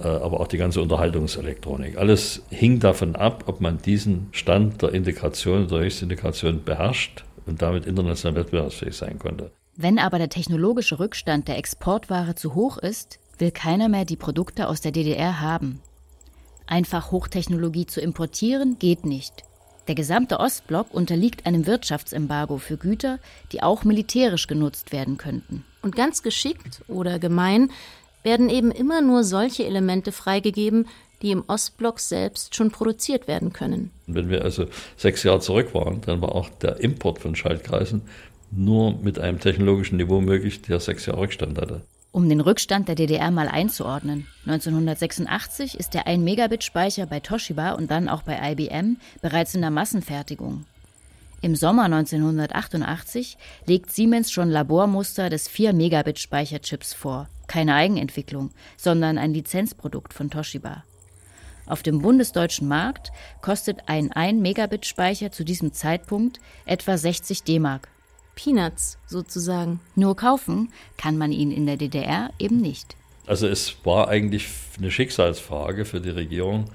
äh, 0.03 0.07
aber 0.07 0.41
auch 0.41 0.49
die 0.49 0.59
ganze 0.59 0.83
Unterhaltungselektronik. 0.83 1.97
Alles 1.97 2.43
hing 2.51 2.81
davon 2.81 3.17
ab, 3.17 3.45
ob 3.47 3.61
man 3.61 3.79
diesen 3.79 4.29
Stand 4.33 4.83
der 4.83 4.93
Integration, 4.93 5.69
der 5.69 5.81
Höchstintegration 5.81 6.65
beherrscht 6.65 7.25
und 7.47 7.63
damit 7.63 7.87
international 7.87 8.37
wettbewerbsfähig 8.41 8.97
sein 8.97 9.19
konnte. 9.19 9.51
Wenn 9.77 9.99
aber 9.99 10.19
der 10.19 10.29
technologische 10.29 10.99
Rückstand 10.99 11.49
der 11.49 11.59
Exportware 11.59 12.35
zu 12.35 12.55
hoch 12.55 12.77
ist, 12.79 13.19
will 13.39 13.51
keiner 13.51 13.89
mehr 13.89 14.05
die 14.05 14.17
Produkte 14.17 14.69
aus 14.69 14.81
der 14.81 14.93
DDR 14.93 15.41
haben. 15.41 15.81
Einfach 16.67 17.11
Hochtechnologie 17.11 17.87
zu 17.87 18.01
importieren 18.01 18.79
geht 18.79 19.05
nicht. 19.05 19.45
Der 19.89 19.95
gesamte 19.97 20.39
Ostblock 20.39 20.95
unterliegt 20.95 21.45
einem 21.45 21.67
Wirtschaftsembargo 21.67 22.59
für 22.59 22.77
Güter, 22.77 23.19
die 23.51 23.63
auch 23.63 23.83
militärisch 23.85 24.47
genutzt 24.47 24.93
werden 24.93 25.19
könnten. 25.19 25.65
Und 25.83 25.97
ganz 25.97 26.23
geschickt 26.23 26.83
oder 26.87 27.19
gemein 27.19 27.71
werden 28.23 28.49
eben 28.49 28.71
immer 28.71 29.01
nur 29.01 29.25
solche 29.25 29.65
Elemente 29.65 30.13
freigegeben, 30.13 30.87
die 31.23 31.33
im 31.33 31.45
Ostblock 31.47 32.01
selbst 32.01 32.55
schon 32.55 32.71
produziert 32.71 33.27
werden 33.27 33.53
können. 33.53 33.91
Wenn 34.07 34.29
wir 34.29 34.43
also 34.43 34.67
sechs 34.97 35.23
Jahre 35.25 35.41
zurück 35.41 35.75
waren, 35.75 36.01
dann 36.03 36.21
war 36.21 36.35
auch 36.35 36.49
der 36.49 36.81
Import 36.81 37.19
von 37.19 37.35
Schaltkreisen 37.35 38.03
nur 38.51 38.99
mit 38.99 39.19
einem 39.19 39.41
technologischen 39.41 39.97
Niveau 39.97 40.21
möglich, 40.21 40.63
der 40.63 40.79
sechs 40.79 41.07
Jahre 41.07 41.21
Rückstand 41.21 41.59
hatte. 41.59 41.83
Um 42.13 42.29
den 42.29 42.43
Rückstand 42.43 42.89
der 42.89 42.95
DDR 42.95 43.31
mal 43.31 43.49
einzuordnen. 43.49 44.27
1986 44.45 45.81
ist 45.81 45.95
der 45.95 46.07
1 46.07 46.23
Megabit 46.23 46.63
Speicher 46.63 47.07
bei 47.07 47.21
Toshiba 47.21 47.73
und 47.73 47.91
dann 47.91 48.11
auch 48.11 48.23
bei 48.23 48.53
IBM 48.53 48.99
bereits 49.23 49.55
in 49.55 49.63
der 49.63 49.71
Massenfertigung. 49.71 50.67
Im 51.41 51.57
Sommer 51.57 51.85
1988 51.85 53.39
legt 53.67 53.91
Siemens 53.91 54.31
schon 54.31 54.51
Labormuster 54.51 55.31
des 55.31 55.49
4 55.49 55.73
Megabit 55.73 56.19
Speicherchips 56.19 56.93
vor. 56.93 57.31
Keine 57.47 57.75
Eigenentwicklung, 57.75 58.51
sondern 58.77 59.17
ein 59.17 59.33
Lizenzprodukt 59.33 60.13
von 60.13 60.29
Toshiba. 60.29 60.85
Auf 61.65 61.83
dem 61.83 62.03
bundesdeutschen 62.03 62.69
Markt 62.69 63.11
kostet 63.41 63.89
ein 63.89 64.13
1 64.13 64.39
Megabit 64.39 64.85
Speicher 64.85 65.33
zu 65.33 65.45
diesem 65.45 65.73
Zeitpunkt 65.73 66.41
etwa 66.67 66.99
60 66.99 67.43
D-Mark. 67.45 67.89
Peanuts 68.35 68.99
sozusagen. 69.07 69.81
Nur 69.95 70.17
kaufen 70.17 70.73
kann 70.97 71.19
man 71.19 71.33
ihn 71.33 71.51
in 71.51 71.67
der 71.67 71.77
DDR 71.77 72.31
eben 72.39 72.61
nicht. 72.61 72.97
Also 73.27 73.47
es 73.47 73.77
war 73.85 74.09
eigentlich 74.09 74.49
eine 74.79 74.91
Schicksalsfrage 74.91 75.85
für 75.85 76.01
die 76.01 76.11
Regierung. 76.11 76.67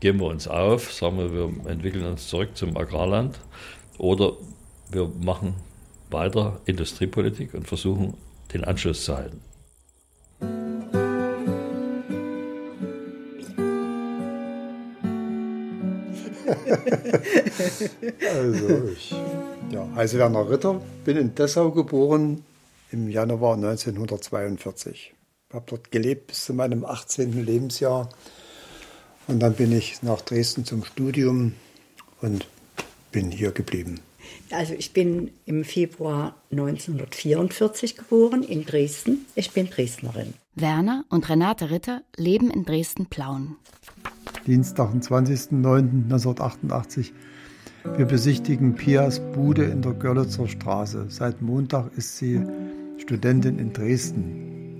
Geben 0.00 0.20
wir 0.20 0.26
uns 0.26 0.48
auf, 0.48 0.92
sagen 0.92 1.18
wir, 1.18 1.32
wir 1.32 1.70
entwickeln 1.70 2.06
uns 2.06 2.28
zurück 2.28 2.56
zum 2.56 2.76
Agrarland 2.76 3.38
oder 3.98 4.32
wir 4.90 5.10
machen 5.20 5.54
weiter 6.10 6.60
Industriepolitik 6.66 7.54
und 7.54 7.68
versuchen, 7.68 8.14
den 8.52 8.64
Anschluss 8.64 9.04
zu 9.04 9.16
halten. 9.16 9.40
also 18.34 18.88
ich 18.88 19.14
ja, 19.70 19.88
heiße 19.94 20.18
Werner 20.18 20.50
Ritter, 20.50 20.80
bin 21.04 21.16
in 21.16 21.34
Dessau 21.34 21.70
geboren 21.70 22.44
im 22.90 23.08
Januar 23.08 23.54
1942. 23.54 25.14
Habe 25.52 25.64
dort 25.68 25.90
gelebt 25.90 26.28
bis 26.28 26.44
zu 26.44 26.54
meinem 26.54 26.84
18. 26.84 27.44
Lebensjahr 27.44 28.08
und 29.26 29.40
dann 29.40 29.54
bin 29.54 29.72
ich 29.72 30.02
nach 30.02 30.20
Dresden 30.20 30.64
zum 30.64 30.84
Studium 30.84 31.54
und 32.20 32.46
bin 33.10 33.30
hier 33.30 33.52
geblieben. 33.52 34.00
Also 34.50 34.74
ich 34.74 34.92
bin 34.92 35.30
im 35.46 35.64
Februar 35.64 36.34
1944 36.50 37.96
geboren 37.96 38.42
in 38.42 38.64
Dresden. 38.64 39.26
Ich 39.34 39.52
bin 39.52 39.70
Dresdnerin. 39.70 40.34
Werner 40.54 41.04
und 41.08 41.28
Renate 41.28 41.70
Ritter 41.70 42.02
leben 42.16 42.50
in 42.50 42.64
Dresden-Plauen. 42.64 43.56
Dienstag, 44.46 44.92
den 44.92 45.02
20.09.1988. 45.02 47.10
Wir 47.84 48.06
besichtigen 48.06 48.74
Pias 48.74 49.20
Bude 49.32 49.64
in 49.64 49.82
der 49.82 49.92
Görlitzer 49.92 50.46
Straße. 50.46 51.06
Seit 51.08 51.42
Montag 51.42 51.90
ist 51.96 52.16
sie 52.16 52.40
Studentin 52.98 53.58
in 53.58 53.72
Dresden. 53.72 54.78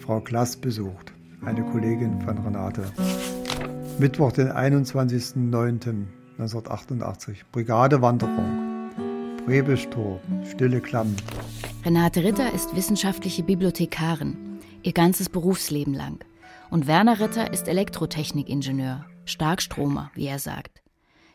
Frau 0.00 0.18
Klass 0.20 0.56
besucht, 0.56 1.12
eine 1.44 1.62
Kollegin 1.62 2.20
von 2.20 2.38
Renate. 2.38 2.82
Mittwoch, 3.98 4.32
den 4.32 4.48
21.09.1988. 4.48 7.36
Brigadewanderung. 7.52 8.90
Prebestor, 9.46 10.18
Stille 10.44 10.80
Klamm. 10.80 11.14
Renate 11.84 12.24
Ritter 12.24 12.52
ist 12.52 12.74
wissenschaftliche 12.76 13.44
Bibliothekarin, 13.44 14.36
ihr 14.82 14.92
ganzes 14.92 15.28
Berufsleben 15.28 15.94
lang. 15.94 16.24
Und 16.70 16.86
Werner 16.86 17.20
Ritter 17.20 17.52
ist 17.52 17.68
Elektrotechnikingenieur, 17.68 19.04
Starkstromer, 19.24 20.10
wie 20.14 20.26
er 20.26 20.38
sagt. 20.38 20.81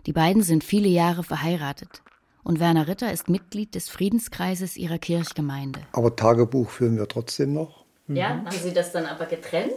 Die 0.07 0.13
beiden 0.13 0.41
sind 0.41 0.63
viele 0.63 0.87
Jahre 0.87 1.23
verheiratet. 1.23 2.01
Und 2.43 2.59
Werner 2.61 2.87
Ritter 2.87 3.11
ist 3.11 3.27
Mitglied 3.29 3.75
des 3.75 3.89
Friedenskreises 3.89 4.77
ihrer 4.77 4.97
Kirchgemeinde. 4.97 5.81
Aber 5.91 6.15
Tagebuch 6.15 6.69
führen 6.69 6.97
wir 6.97 7.07
trotzdem 7.09 7.53
noch. 7.53 7.83
Ja, 8.07 8.29
haben 8.29 8.49
Sie 8.51 8.73
das 8.73 8.93
dann 8.93 9.05
aber 9.05 9.25
getrennt? 9.25 9.73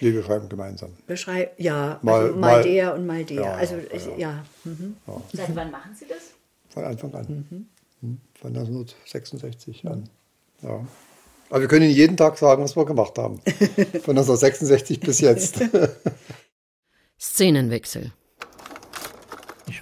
Nee, 0.00 0.12
wir 0.12 0.22
schreiben 0.22 0.48
gemeinsam. 0.48 0.92
Wir 1.08 1.16
schreiben, 1.16 1.50
ja, 1.58 1.98
Mal- 2.02 2.22
also 2.26 2.34
mal, 2.36 2.40
mal- 2.52 2.62
der 2.62 2.94
und 2.94 3.06
mal 3.06 3.24
der. 3.24 3.42
Ja, 3.42 3.54
also, 3.54 3.74
ja, 3.74 3.82
ich- 3.92 4.06
ja. 4.06 4.16
ja. 4.16 4.44
Mhm. 4.64 4.96
Seit 5.32 5.54
wann 5.56 5.70
machen 5.72 5.90
Sie 5.96 6.06
das? 6.08 6.30
Von 6.68 6.84
Anfang 6.84 7.12
an. 7.14 7.26
Hm, 8.00 8.20
Von 8.40 8.50
1966 8.56 9.84
an. 9.88 10.08
Ja. 10.62 10.80
Aber 11.50 11.60
wir 11.60 11.66
können 11.68 11.84
Ihnen 11.86 11.94
jeden 11.94 12.16
Tag 12.16 12.38
sagen, 12.38 12.62
was 12.62 12.76
wir 12.76 12.84
gemacht 12.86 13.18
haben. 13.18 13.40
Von 14.04 14.16
1966 14.16 15.00
bis 15.00 15.20
jetzt. 15.20 15.60
Szenenwechsel. 17.20 18.12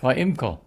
Ich 0.00 0.04
war 0.04 0.16
Imker. 0.16 0.58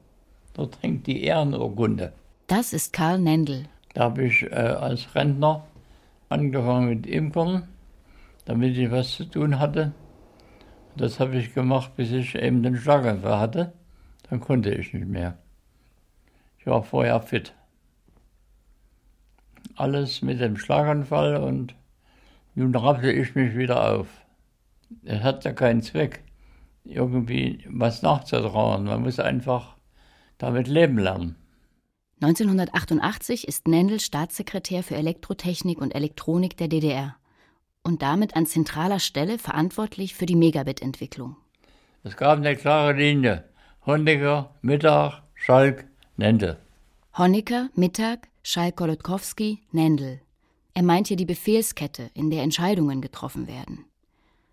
Dort 0.53 0.77
hängt 0.83 1.07
die 1.07 1.23
Ehrenurkunde. 1.23 2.13
Das 2.45 2.71
ist 2.71 2.93
Karl 2.93 3.17
Nendl. 3.17 3.63
Da 3.95 4.01
habe 4.01 4.25
ich 4.25 4.43
äh, 4.43 4.53
als 4.53 5.15
Rentner 5.15 5.65
angefangen 6.29 6.89
mit 6.89 7.07
Imkern, 7.07 7.67
damit 8.45 8.77
ich 8.77 8.91
was 8.91 9.15
zu 9.15 9.25
tun 9.25 9.57
hatte. 9.57 9.91
Das 10.95 11.19
habe 11.19 11.35
ich 11.37 11.55
gemacht, 11.55 11.95
bis 11.95 12.11
ich 12.11 12.35
eben 12.35 12.61
den 12.61 12.77
Schlaganfall 12.77 13.39
hatte. 13.39 13.73
Dann 14.29 14.39
konnte 14.39 14.69
ich 14.69 14.93
nicht 14.93 15.07
mehr. 15.07 15.35
Ich 16.59 16.67
war 16.67 16.83
vorher 16.83 17.19
fit. 17.19 17.55
Alles 19.75 20.21
mit 20.21 20.41
dem 20.41 20.57
Schlaganfall 20.57 21.37
und 21.37 21.73
nun 22.53 22.75
rappte 22.75 23.11
ich 23.11 23.33
mich 23.33 23.57
wieder 23.57 23.93
auf. 23.93 24.09
Es 25.03 25.23
hat 25.23 25.43
ja 25.43 25.53
keinen 25.53 25.81
Zweck, 25.81 26.21
irgendwie 26.83 27.63
was 27.69 28.01
nachzutrauern. 28.01 28.83
Man 28.83 29.01
muss 29.01 29.19
einfach 29.19 29.75
damit 30.37 30.67
leben 30.67 30.97
lernen. 30.97 31.35
1988 32.21 33.47
ist 33.47 33.67
Nendl 33.67 33.99
Staatssekretär 33.99 34.83
für 34.83 34.95
Elektrotechnik 34.95 35.79
und 35.79 35.93
Elektronik 35.93 36.55
der 36.57 36.67
DDR 36.67 37.15
und 37.83 38.01
damit 38.01 38.35
an 38.35 38.45
zentraler 38.45 38.99
Stelle 38.99 39.37
verantwortlich 39.37 40.15
für 40.15 40.25
die 40.25 40.35
Megabit-Entwicklung. 40.35 41.35
Es 42.03 42.17
gab 42.17 42.37
eine 42.37 42.55
klare 42.55 42.93
Linie. 42.93 43.43
Honecker, 43.85 44.55
Mittag, 44.61 45.23
Schalk, 45.35 45.85
Nente. 46.15 46.57
Honecker, 47.17 47.69
Mittag, 47.75 48.29
Schalk-Golodkowski, 48.43 49.59
Nendl. 49.71 50.21
Er 50.73 50.83
meint 50.83 51.07
hier 51.07 51.17
die 51.17 51.25
Befehlskette, 51.25 52.09
in 52.13 52.29
der 52.29 52.43
Entscheidungen 52.43 53.01
getroffen 53.01 53.47
werden. 53.47 53.85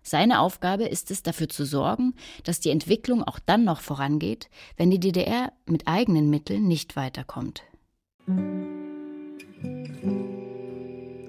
Seine 0.03 0.39
Aufgabe 0.39 0.85
ist 0.85 1.11
es, 1.11 1.23
dafür 1.23 1.49
zu 1.49 1.65
sorgen, 1.65 2.13
dass 2.43 2.59
die 2.59 2.71
Entwicklung 2.71 3.23
auch 3.23 3.39
dann 3.39 3.63
noch 3.63 3.81
vorangeht, 3.81 4.49
wenn 4.77 4.89
die 4.89 4.99
DDR 4.99 5.51
mit 5.65 5.87
eigenen 5.87 6.29
Mitteln 6.29 6.67
nicht 6.67 6.95
weiterkommt. 6.95 7.63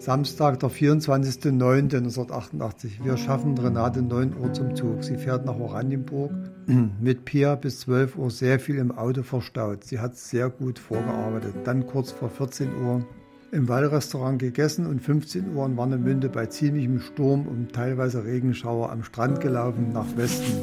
Samstag, 0.02 0.58
der 0.58 0.70
24.09.1988. 0.70 3.04
Wir 3.04 3.16
schaffen 3.16 3.56
Renate 3.56 4.02
9 4.02 4.36
Uhr 4.36 4.52
zum 4.52 4.74
Zug. 4.74 5.04
Sie 5.04 5.16
fährt 5.16 5.46
nach 5.46 5.60
Oranienburg. 5.60 6.32
Mit 7.00 7.24
Pia 7.24 7.54
bis 7.54 7.78
12 7.80 8.16
Uhr 8.16 8.32
sehr 8.32 8.58
viel 8.58 8.78
im 8.78 8.90
Auto 8.90 9.22
verstaut. 9.22 9.84
Sie 9.84 10.00
hat 10.00 10.16
sehr 10.16 10.50
gut 10.50 10.80
vorgearbeitet. 10.80 11.54
Dann 11.64 11.86
kurz 11.86 12.10
vor 12.10 12.30
14 12.30 12.82
Uhr 12.82 13.06
im 13.52 13.68
Wallrestaurant 13.68 14.38
gegessen 14.38 14.86
und 14.86 15.00
15 15.00 15.54
Uhr 15.54 15.66
in 15.66 15.76
Warnemünde 15.76 16.30
bei 16.30 16.46
ziemlichem 16.46 17.00
Sturm 17.00 17.46
und 17.46 17.74
teilweise 17.74 18.24
Regenschauer 18.24 18.90
am 18.90 19.04
Strand 19.04 19.42
gelaufen 19.42 19.92
nach 19.92 20.16
Westen. 20.16 20.62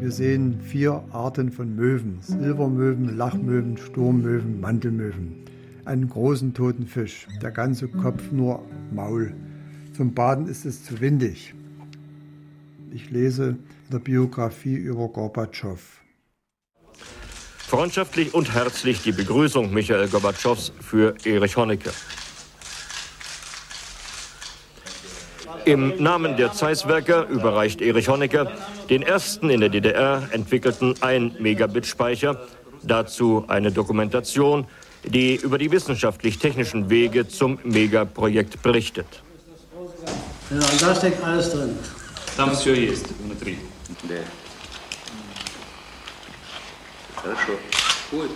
Wir 0.00 0.10
sehen 0.10 0.60
vier 0.60 1.02
Arten 1.12 1.50
von 1.50 1.74
Möwen. 1.74 2.18
Silbermöwen, 2.20 3.16
Lachmöwen, 3.16 3.78
Sturmmöwen, 3.78 4.60
Mantelmöwen. 4.60 5.44
Einen 5.86 6.10
großen 6.10 6.52
toten 6.52 6.86
Fisch. 6.86 7.26
Der 7.40 7.50
ganze 7.50 7.88
Kopf 7.88 8.30
nur 8.30 8.62
Maul. 8.92 9.32
Zum 9.96 10.12
Baden 10.12 10.46
ist 10.46 10.66
es 10.66 10.84
zu 10.84 11.00
windig. 11.00 11.54
Ich 12.92 13.10
lese 13.10 13.56
in 13.86 13.90
der 13.90 13.98
Biografie 14.00 14.76
über 14.76 15.08
Gorbatschow. 15.08 16.03
Freundschaftlich 17.67 18.33
und 18.33 18.53
herzlich 18.53 19.01
die 19.03 19.11
Begrüßung 19.11 19.71
Michael 19.73 20.07
Gorbatschows 20.07 20.71
für 20.81 21.15
Erich 21.23 21.55
Honecker. 21.55 21.91
Im 25.65 26.01
Namen 26.01 26.35
der 26.35 26.51
Zeisswerker 26.51 27.27
überreicht 27.27 27.81
Erich 27.81 28.07
Honecker 28.07 28.51
den 28.89 29.03
ersten 29.03 29.51
in 29.51 29.59
der 29.59 29.69
DDR 29.69 30.27
entwickelten 30.31 30.95
1 31.01 31.39
Megabit 31.39 31.85
Speicher, 31.85 32.41
dazu 32.81 33.45
eine 33.47 33.71
Dokumentation, 33.71 34.65
die 35.03 35.35
über 35.35 35.57
die 35.57 35.71
wissenschaftlich-technischen 35.71 36.89
Wege 36.89 37.27
zum 37.27 37.59
Megaprojekt 37.63 38.63
berichtet. 38.63 39.21
Ja, 40.49 40.55
und 40.55 40.81
da 40.81 40.95
steckt 40.95 41.23
alles 41.23 41.51
drin. 41.51 41.77
Там 42.35 42.55
все 42.55 42.73
есть 42.73 43.05
внутри. 43.23 43.57
Хорошо. 47.23 47.53
Gut. 48.11 48.31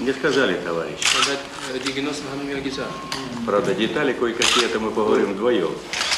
Мне 0.00 0.12
сказали, 0.12 0.54
товарищ. 0.64 0.98
Die 1.86 1.92
Genossen 1.92 2.24
haben 2.30 2.46
mir 2.46 2.60
gesagt. 2.60 2.90
Правда, 3.46 3.74
детали 3.74 4.12
кое-какие 4.12 4.66
это 4.66 4.78
мы 4.80 4.90
поговорим 4.90 5.34
вдвоем. 5.34 5.70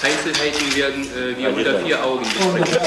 Einzelheiten 0.02 0.74
werden 0.76 1.04
äh, 1.04 1.37
wir 1.38 1.48
unter 1.54 1.80
vier 1.80 2.04
Augen 2.04 2.24
besprechen. 2.24 2.80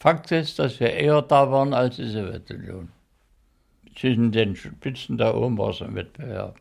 Fakt 0.00 0.32
ist, 0.32 0.58
dass 0.58 0.80
wir 0.80 0.90
eher 0.92 1.22
da 1.22 1.50
waren 1.50 1.72
als 1.72 1.96
die 1.96 2.10
Sowjetunion. 2.10 2.88
Zwischen 3.96 4.32
den 4.32 4.56
Spitzen 4.56 5.18
da 5.18 5.34
oben 5.34 5.56
war 5.58 5.70
es 5.70 5.82
ein 5.82 5.94
Wettbewerb. 5.94 6.56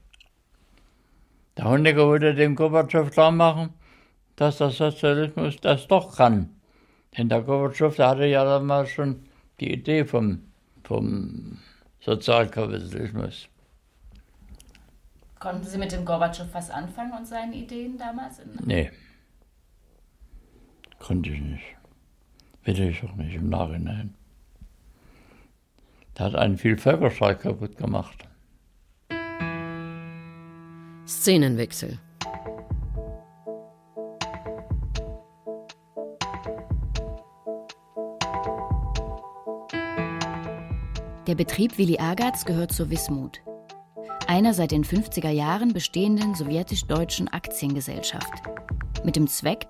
Der 1.57 1.65
Honecker 1.65 2.07
wollte 2.07 2.34
dem 2.36 2.55
Gorbatschow 2.55 3.10
klar 3.10 3.31
machen, 3.31 3.73
dass 4.36 4.57
der 4.57 4.69
Sozialismus 4.69 5.57
das 5.62 5.88
doch 5.88 6.15
kann. 6.15 6.49
Denn 7.17 7.27
der 7.29 7.41
Gorbatschow, 7.41 7.95
der 7.95 8.07
hatte 8.10 8.25
ja 8.25 8.43
damals 8.43 8.89
schon 8.91 9.24
die 9.60 9.72
Idee 9.72 10.04
vom, 10.04 10.42
vom 10.84 11.58
Sozialkapitalismus. 12.00 13.48
Konnten 15.38 15.64
Sie 15.64 15.78
mit 15.78 15.92
dem 15.92 16.04
Gorbatschow 16.04 16.48
was 16.52 16.70
anfangen 16.70 17.12
und 17.12 17.26
seinen 17.26 17.52
Ideen 17.52 17.98
damals? 17.98 18.40
Nee. 18.64 18.90
Konnte 20.98 21.30
ich 21.30 21.40
nicht. 21.40 21.76
Will 22.64 22.80
ich 22.80 23.04
auch 23.04 23.14
nicht 23.14 23.34
im 23.34 23.48
Nachhinein. 23.48 24.14
Der 26.16 26.26
hat 26.26 26.34
einen 26.34 26.56
viel 26.56 26.78
Völkerschlag 26.78 27.42
kaputt 27.42 27.76
gemacht. 27.76 28.26
Szenenwechsel. 31.06 31.98
Der 41.26 41.34
Betrieb 41.34 41.76
Willi 41.76 41.98
Agatz 41.98 42.44
gehört 42.44 42.72
zur 42.72 42.88
Wismut, 42.88 43.40
einer 44.28 44.54
seit 44.54 44.70
den 44.70 44.84
50er 44.84 45.30
Jahren 45.30 45.72
bestehenden 45.72 46.36
sowjetisch-deutschen 46.36 47.26
Aktiengesellschaft, 47.26 48.32
mit 49.02 49.16
dem 49.16 49.26
Zweck, 49.26 49.66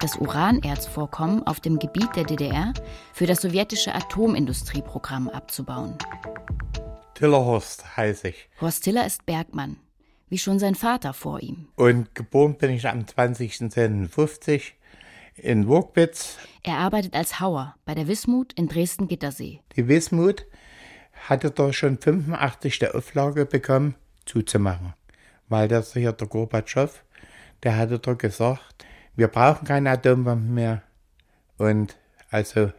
das 0.00 0.16
Uranerzvorkommen 0.16 1.46
auf 1.46 1.60
dem 1.60 1.78
Gebiet 1.78 2.08
der 2.16 2.24
DDR 2.24 2.72
für 3.12 3.26
das 3.26 3.40
sowjetische 3.40 3.94
Atomindustrieprogramm 3.94 5.28
abzubauen. 5.28 5.96
Tillerhorst 7.14 7.96
heiße 7.96 8.30
ich. 8.30 8.48
Horst 8.60 8.82
Tiller 8.82 9.06
ist 9.06 9.26
Bergmann, 9.26 9.76
wie 10.28 10.38
schon 10.38 10.58
sein 10.58 10.74
Vater 10.74 11.12
vor 11.12 11.38
ihm. 11.40 11.68
Und 11.76 12.16
geboren 12.16 12.58
bin 12.58 12.72
ich 12.72 12.88
am 12.88 13.02
20.10.50 13.02 14.72
in 15.36 15.68
Wurkwitz. 15.68 16.38
Er 16.64 16.78
arbeitet 16.78 17.14
als 17.14 17.38
Hauer 17.38 17.76
bei 17.84 17.94
der 17.94 18.08
Wismut 18.08 18.52
in 18.54 18.66
Dresden-Gittersee. 18.66 19.60
Die 19.76 19.86
Wismut 19.86 20.46
hatte 21.28 21.50
da 21.50 21.72
schon 21.72 21.98
85 21.98 22.78
der 22.78 22.94
Auflage 22.94 23.46
bekommen, 23.46 23.94
zuzumachen. 24.24 24.94
Weil 25.48 25.68
das 25.68 25.92
hier 25.92 26.12
der 26.12 26.26
Gorbatschow, 26.26 27.04
der 27.62 27.76
hatte 27.76 27.98
da 27.98 28.14
gesagt, 28.14 28.86
wir 29.14 29.28
brauchen 29.28 29.66
keine 29.66 29.90
Atombomben 29.90 30.52
mehr 30.54 30.82
und 31.56 31.96
also 32.30 32.72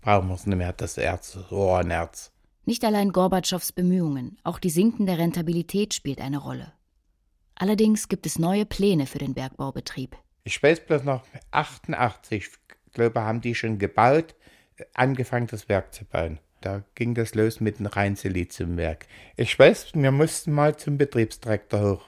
brauchen 0.00 0.28
wir 0.28 0.34
es 0.34 0.46
nicht 0.46 0.56
mehr, 0.56 0.72
das 0.72 0.98
Erz, 0.98 1.32
das 1.32 1.52
Ohrenerz. 1.52 2.32
Nicht 2.66 2.84
allein 2.84 3.12
Gorbatschows 3.12 3.72
Bemühungen, 3.72 4.38
auch 4.42 4.58
die 4.58 4.70
sinkende 4.70 5.18
Rentabilität 5.18 5.94
spielt 5.94 6.20
eine 6.20 6.38
Rolle. 6.38 6.72
Allerdings 7.54 8.08
gibt 8.08 8.26
es 8.26 8.38
neue 8.38 8.66
Pläne 8.66 9.06
für 9.06 9.18
den 9.18 9.34
Bergbaubetrieb. 9.34 10.16
Ich 10.44 10.62
weiß 10.62 10.84
bloß 10.86 11.04
noch, 11.04 11.24
88, 11.52 12.48
glaube 12.92 13.20
haben 13.20 13.40
die 13.40 13.54
schon 13.54 13.78
gebaut, 13.78 14.34
angefangen 14.94 15.46
das 15.46 15.68
Werk 15.68 15.94
zu 15.94 16.04
bauen. 16.04 16.40
Da 16.64 16.82
ging 16.94 17.12
das 17.12 17.34
los 17.34 17.60
mit 17.60 17.78
dem 17.78 17.84
Rheinsiliziumwerk. 17.84 19.06
Ich 19.36 19.58
weiß, 19.58 19.90
wir 19.92 20.10
mussten 20.10 20.50
mal 20.50 20.74
zum 20.74 20.96
Betriebsdirektor 20.96 21.82
hoch. 21.82 22.04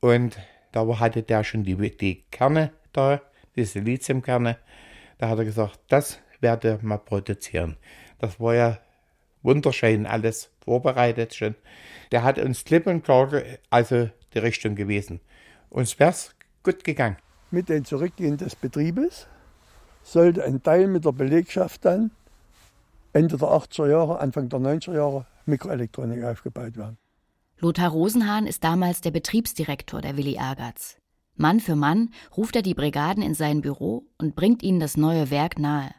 Und 0.00 0.36
da 0.72 0.98
hatte 0.98 1.22
der 1.22 1.44
schon 1.44 1.62
die, 1.62 1.76
die 1.76 2.24
Kerne 2.32 2.72
da, 2.92 3.22
die 3.54 3.64
Siliziumkerne. 3.64 4.58
Da 5.18 5.28
hat 5.28 5.38
er 5.38 5.44
gesagt, 5.44 5.78
das 5.86 6.18
werde 6.40 6.70
er 6.70 6.78
mal 6.82 6.98
produzieren. 6.98 7.76
Das 8.18 8.40
war 8.40 8.56
ja 8.56 8.80
wunderschön 9.42 10.06
alles 10.06 10.50
vorbereitet 10.64 11.32
schon. 11.32 11.54
Der 12.10 12.24
hat 12.24 12.38
uns 12.38 12.64
klipp 12.64 12.88
und 12.88 13.04
klar, 13.04 13.30
also 13.70 14.10
die 14.34 14.38
Richtung 14.40 14.74
gewesen. 14.74 15.20
Uns 15.70 16.00
wäre 16.00 16.10
es 16.10 16.34
gut 16.64 16.82
gegangen. 16.82 17.16
Mit 17.52 17.68
dem 17.68 17.84
Zurückgehen 17.84 18.36
des 18.38 18.56
Betriebes 18.56 19.28
sollte 20.02 20.42
ein 20.42 20.64
Teil 20.64 20.88
mit 20.88 21.04
der 21.04 21.12
Belegschaft 21.12 21.84
dann 21.84 22.10
Ende 23.12 23.36
der 23.36 23.48
80er 23.48 23.90
Jahre, 23.90 24.20
Anfang 24.20 24.48
der 24.48 24.58
90er 24.58 24.94
Jahre 24.94 25.26
Mikroelektronik 25.44 26.24
aufgebaut 26.24 26.76
werden. 26.76 26.96
Lothar 27.58 27.90
Rosenhahn 27.90 28.46
ist 28.46 28.64
damals 28.64 29.02
der 29.02 29.10
Betriebsdirektor 29.10 30.00
der 30.00 30.16
Willi 30.16 30.34
Ergatz. 30.34 30.96
Mann 31.36 31.60
für 31.60 31.76
Mann 31.76 32.10
ruft 32.36 32.56
er 32.56 32.62
die 32.62 32.74
Brigaden 32.74 33.22
in 33.22 33.34
sein 33.34 33.60
Büro 33.60 34.06
und 34.18 34.34
bringt 34.34 34.62
ihnen 34.62 34.80
das 34.80 34.96
neue 34.96 35.30
Werk 35.30 35.58
nahe. 35.58 35.90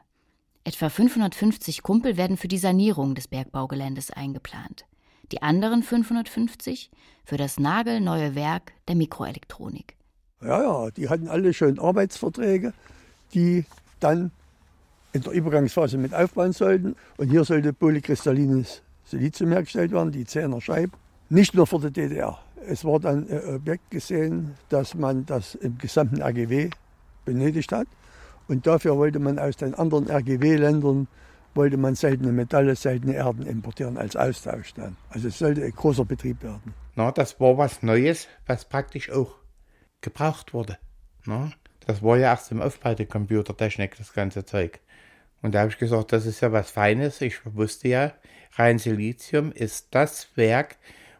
Etwa 0.63 0.89
550 0.89 1.83
Kumpel 1.83 2.17
werden 2.17 2.37
für 2.37 2.47
die 2.47 2.57
Sanierung 2.57 3.15
des 3.15 3.27
Bergbaugeländes 3.27 4.11
eingeplant. 4.11 4.85
Die 5.31 5.41
anderen 5.41 5.83
550 5.83 6.91
für 7.25 7.37
das 7.37 7.59
nagelneue 7.59 8.35
Werk 8.35 8.73
der 8.87 8.95
Mikroelektronik. 8.95 9.97
Ja, 10.41 10.61
ja, 10.61 10.91
die 10.91 11.09
hatten 11.09 11.27
alle 11.27 11.53
schon 11.53 11.79
Arbeitsverträge, 11.79 12.73
die 13.33 13.65
dann 13.99 14.31
in 15.13 15.21
der 15.21 15.31
Übergangsphase 15.31 15.97
mit 15.97 16.13
aufbauen 16.13 16.51
sollten. 16.51 16.95
Und 17.17 17.29
hier 17.29 17.43
sollte 17.43 17.71
polykristallines 17.71 18.81
Silizium 19.05 19.51
hergestellt 19.51 19.91
werden, 19.91 20.11
die 20.11 20.25
10er 20.25 20.61
Scheibe. 20.61 20.97
Nicht 21.29 21.53
nur 21.55 21.67
für 21.67 21.79
die 21.79 21.91
DDR. 21.91 22.37
Es 22.67 22.83
war 22.85 22.99
dann 22.99 23.27
ein 23.29 23.55
Objekt 23.55 23.91
gesehen, 23.91 24.55
dass 24.69 24.95
man 24.95 25.25
das 25.25 25.55
im 25.55 25.77
gesamten 25.77 26.21
RGW 26.21 26.69
benötigt 27.25 27.71
hat. 27.71 27.87
Und 28.47 28.67
dafür 28.67 28.97
wollte 28.97 29.19
man 29.19 29.39
aus 29.39 29.57
den 29.57 29.73
anderen 29.73 30.09
RGW-Ländern 30.09 31.07
wollte 31.55 31.77
man 31.77 31.95
seltene 31.95 32.31
Metalle, 32.31 32.75
seltene 32.75 33.13
Erden 33.13 33.45
importieren 33.45 33.97
als 33.97 34.15
Austausch 34.15 34.73
dann. 34.73 34.97
Also 35.09 35.27
es 35.27 35.37
sollte 35.37 35.63
ein 35.63 35.71
großer 35.71 36.05
Betrieb 36.05 36.41
werden. 36.43 36.73
Na, 36.95 37.11
das 37.11 37.39
war 37.39 37.57
was 37.57 37.83
Neues, 37.83 38.27
was 38.45 38.65
praktisch 38.65 39.11
auch 39.11 39.35
gebraucht 40.01 40.53
wurde. 40.53 40.77
Na, 41.25 41.51
das 41.85 42.01
war 42.01 42.17
ja 42.17 42.31
erst 42.31 42.51
im 42.51 42.61
Aufbau 42.61 42.95
der 42.95 43.05
Computertechnik, 43.05 43.97
das 43.97 44.13
ganze 44.13 44.45
Zeug. 44.45 44.79
Und 45.43 45.53
da 45.53 45.59
habe 45.59 45.69
ich 45.69 45.77
gesagt, 45.77 46.13
das 46.13 46.25
ist 46.25 46.41
ja 46.41 46.51
was 46.53 46.71
Feines. 46.71 47.19
Ich 47.21 47.41
wusste 47.45 47.89
ja, 47.89 48.13
rein 48.53 48.79
Silizium 48.79 49.51
ist 49.51 49.89
das 49.91 50.35
Werk, 50.35 50.77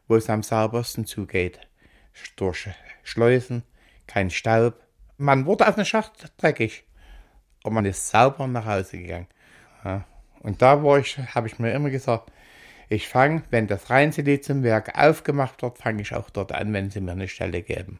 wo 0.07 0.15
es 0.15 0.29
am 0.29 0.41
saubersten 0.41 1.05
zugeht. 1.05 1.59
Durch 2.37 2.69
Schleusen, 3.03 3.63
kein 4.07 4.29
Staub. 4.29 4.81
Man 5.17 5.45
wurde 5.45 5.67
auf 5.67 5.75
den 5.75 5.83
Schacht 5.83 6.31
dreckig, 6.37 6.85
aber 7.63 7.75
man 7.75 7.85
ist 7.85 8.09
sauber 8.09 8.47
nach 8.47 8.65
Hause 8.65 8.97
gegangen. 8.97 9.27
Ja. 9.83 10.05
Und 10.39 10.61
da 10.61 10.81
ich, 10.97 11.17
habe 11.17 11.47
ich 11.47 11.59
mir 11.59 11.73
immer 11.73 11.89
gesagt, 11.89 12.31
ich 12.87 13.09
fange, 13.09 13.43
wenn 13.49 13.67
das 13.67 13.89
Rheinsiliziumwerk 13.89 14.97
aufgemacht 14.97 15.61
wird, 15.61 15.79
fange 15.79 16.01
ich 16.01 16.13
auch 16.13 16.29
dort 16.29 16.53
an, 16.53 16.71
wenn 16.71 16.89
sie 16.89 17.01
mir 17.01 17.11
eine 17.11 17.27
Stelle 17.27 17.61
geben. 17.61 17.99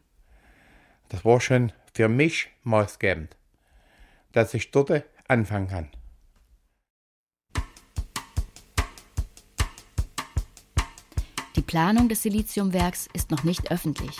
Das 1.10 1.22
war 1.24 1.40
schon 1.40 1.72
für 1.92 2.08
mich 2.08 2.48
maßgebend, 2.62 3.36
dass 4.32 4.54
ich 4.54 4.70
dort 4.70 5.04
anfangen 5.28 5.68
kann. 5.68 5.90
Planung 11.74 12.08
des 12.08 12.22
Siliziumwerks 12.22 13.08
ist 13.14 13.32
noch 13.32 13.42
nicht 13.42 13.72
öffentlich. 13.72 14.18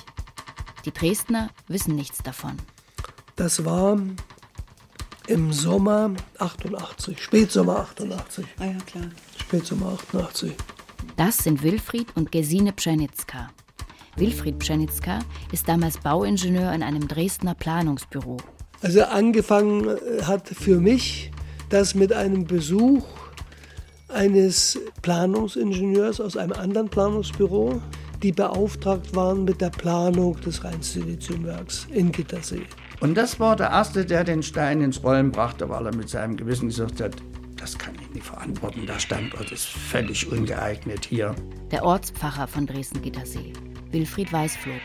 Die 0.84 0.90
Dresdner 0.90 1.50
wissen 1.68 1.94
nichts 1.94 2.20
davon. 2.20 2.56
Das 3.36 3.64
war 3.64 3.96
im 5.28 5.52
Sommer 5.52 6.10
88, 6.40 7.22
Spätsommer 7.22 7.78
88. 7.78 8.44
Ah 8.58 8.64
ja, 8.64 8.78
klar. 8.84 9.04
Spätsommer 9.38 9.92
88. 9.92 10.52
Das 11.16 11.36
sind 11.38 11.62
Wilfried 11.62 12.08
und 12.16 12.32
Gesine 12.32 12.72
Pschenitzka. 12.72 13.50
Wilfried 14.16 14.58
Pschenitzka 14.58 15.20
ist 15.52 15.68
damals 15.68 15.98
Bauingenieur 15.98 16.72
in 16.72 16.82
einem 16.82 17.06
Dresdner 17.06 17.54
Planungsbüro. 17.54 18.38
Also 18.82 19.04
angefangen 19.04 19.96
hat 20.26 20.48
für 20.48 20.80
mich 20.80 21.30
das 21.68 21.94
mit 21.94 22.12
einem 22.12 22.46
Besuch 22.46 23.04
eines 24.14 24.78
Planungsingenieurs 25.02 26.20
aus 26.20 26.36
einem 26.36 26.52
anderen 26.52 26.88
Planungsbüro, 26.88 27.80
die 28.22 28.32
beauftragt 28.32 29.14
waren 29.14 29.44
mit 29.44 29.60
der 29.60 29.70
Planung 29.70 30.40
des 30.40 30.64
Rheinsiliziumwerks 30.64 31.86
in 31.90 32.10
Gittersee. 32.12 32.62
Und 33.00 33.16
das 33.16 33.38
war 33.38 33.56
der 33.56 33.70
Erste, 33.70 34.06
der 34.06 34.24
den 34.24 34.42
Stein 34.42 34.80
ins 34.80 35.02
Rollen 35.02 35.30
brachte, 35.30 35.68
weil 35.68 35.86
er 35.86 35.94
mit 35.94 36.08
seinem 36.08 36.36
Gewissen 36.36 36.68
gesagt 36.68 37.00
hat, 37.00 37.16
das 37.56 37.76
kann 37.76 37.94
ich 38.00 38.14
nicht 38.14 38.26
verantworten, 38.26 38.86
der 38.86 38.98
Standort 38.98 39.50
ist 39.52 39.66
völlig 39.66 40.30
ungeeignet 40.30 41.04
hier. 41.04 41.34
Der 41.70 41.84
Ortspfarrer 41.84 42.46
von 42.46 42.66
Dresden-Gittersee, 42.66 43.52
Wilfried 43.90 44.32
Weißflog. 44.32 44.80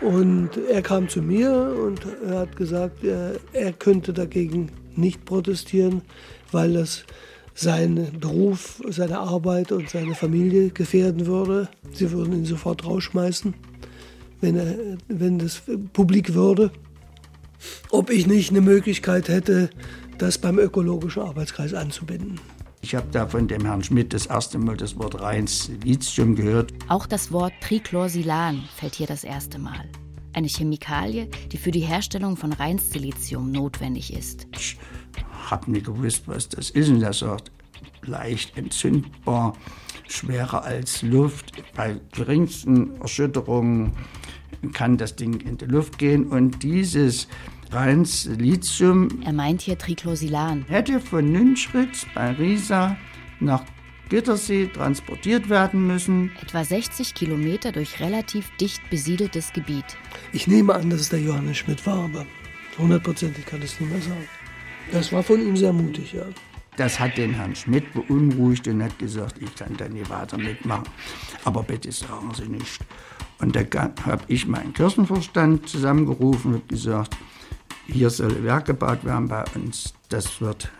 Und 0.00 0.50
er 0.70 0.82
kam 0.82 1.08
zu 1.08 1.20
mir 1.20 1.74
und 1.84 2.06
er 2.24 2.40
hat 2.40 2.56
gesagt, 2.56 3.02
er, 3.02 3.32
er 3.52 3.72
könnte 3.72 4.12
dagegen 4.12 4.70
nicht 4.94 5.24
protestieren, 5.24 6.02
weil 6.52 6.74
das 6.74 7.04
seinen 7.58 8.20
Beruf, 8.20 8.80
seine 8.88 9.18
Arbeit 9.18 9.72
und 9.72 9.90
seine 9.90 10.14
Familie 10.14 10.70
gefährden 10.70 11.26
würde. 11.26 11.68
Sie 11.92 12.10
würden 12.12 12.32
ihn 12.32 12.44
sofort 12.44 12.86
rausschmeißen, 12.86 13.52
wenn, 14.40 14.56
er, 14.56 14.76
wenn 15.08 15.38
das 15.40 15.62
publik 15.92 16.34
würde. 16.34 16.70
Ob 17.90 18.10
ich 18.10 18.28
nicht 18.28 18.50
eine 18.50 18.60
Möglichkeit 18.60 19.28
hätte, 19.28 19.70
das 20.18 20.38
beim 20.38 20.58
ökologischen 20.58 21.22
Arbeitskreis 21.22 21.74
anzubinden. 21.74 22.40
Ich 22.80 22.94
habe 22.94 23.08
da 23.10 23.26
von 23.26 23.48
dem 23.48 23.64
Herrn 23.64 23.82
Schmidt 23.82 24.12
das 24.12 24.26
erste 24.26 24.58
Mal 24.58 24.76
das 24.76 24.96
Wort 24.96 25.20
reins 25.20 25.68
Lithium 25.82 26.36
gehört. 26.36 26.72
Auch 26.86 27.06
das 27.06 27.32
Wort 27.32 27.52
Trichlorsilan 27.60 28.62
fällt 28.76 28.94
hier 28.94 29.08
das 29.08 29.24
erste 29.24 29.58
Mal. 29.58 29.84
Eine 30.32 30.46
Chemikalie, 30.46 31.28
die 31.50 31.56
für 31.56 31.72
die 31.72 31.80
Herstellung 31.80 32.36
von 32.36 32.52
Reinsilizium 32.52 33.50
notwendig 33.50 34.12
ist. 34.12 34.46
Ich 34.56 34.76
habe 35.50 35.70
nicht 35.70 35.86
gewusst, 35.86 36.22
was 36.26 36.48
das 36.48 36.70
ist. 36.70 36.88
Und 36.88 37.02
er 37.02 37.12
sagt, 37.12 37.50
leicht 38.02 38.56
entzündbar, 38.56 39.54
schwerer 40.08 40.64
als 40.64 41.02
Luft. 41.02 41.52
Bei 41.74 42.00
geringsten 42.12 43.00
Erschütterungen 43.00 43.92
kann 44.72 44.96
das 44.96 45.16
Ding 45.16 45.40
in 45.40 45.58
die 45.58 45.66
Luft 45.66 45.98
gehen. 45.98 46.26
Und 46.26 46.62
dieses 46.62 47.28
reins 47.70 48.24
Lithium. 48.26 49.08
Er 49.24 49.32
meint 49.32 49.62
hier 49.62 49.78
Triclosilan. 49.78 50.64
Hätte 50.68 51.00
von 51.00 51.30
Nünschritz 51.30 52.06
bei 52.14 52.32
Riesa 52.32 52.96
nach 53.40 53.64
Gittersee 54.08 54.68
transportiert 54.68 55.50
werden 55.50 55.86
müssen. 55.86 56.32
Etwa 56.42 56.64
60 56.64 57.14
Kilometer 57.14 57.72
durch 57.72 58.00
relativ 58.00 58.50
dicht 58.56 58.80
besiedeltes 58.88 59.52
Gebiet. 59.52 59.84
Ich 60.32 60.46
nehme 60.46 60.74
an, 60.74 60.88
dass 60.88 61.00
es 61.00 61.08
der 61.10 61.20
Johannes 61.20 61.58
Schmidt 61.58 61.84
war, 61.86 62.04
aber 62.04 62.26
hundertprozentig 62.78 63.44
kann 63.44 63.58
ich 63.58 63.72
es 63.72 63.80
nicht 63.80 63.90
mehr 63.90 64.00
sagen. 64.00 64.28
Das 64.92 65.12
war 65.12 65.22
von 65.22 65.40
ihm 65.40 65.56
sehr 65.56 65.72
mutig, 65.72 66.12
ja. 66.12 66.24
Das 66.76 67.00
hat 67.00 67.18
den 67.18 67.34
Herrn 67.34 67.56
Schmidt 67.56 67.92
beunruhigt 67.92 68.68
und 68.68 68.82
hat 68.82 68.98
gesagt, 68.98 69.36
ich 69.40 69.52
kann 69.56 69.76
da 69.76 69.88
nicht 69.88 70.08
weiter 70.10 70.38
mitmachen. 70.38 70.84
Aber 71.44 71.62
bitte 71.64 71.90
sagen 71.90 72.32
Sie 72.34 72.48
nicht. 72.48 72.80
Und 73.40 73.56
da 73.56 73.62
habe 74.06 74.22
ich 74.28 74.46
meinen 74.46 74.72
Kirchenverstand 74.72 75.68
zusammengerufen 75.68 76.54
und 76.54 76.68
gesagt, 76.68 77.16
hier 77.86 78.10
soll 78.10 78.44
Werk 78.44 78.66
gebaut 78.66 79.04
werden 79.04 79.28
bei 79.28 79.44
uns. 79.54 79.94
Das 80.08 80.40
wird 80.40 80.70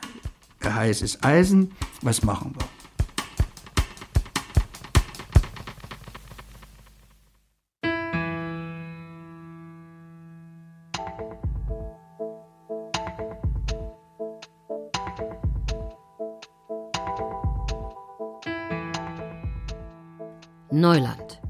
heißes 0.65 1.23
Eisen. 1.23 1.73
Was 2.03 2.23
machen 2.23 2.55
wir? 2.57 2.78
Neuland. 20.89 21.43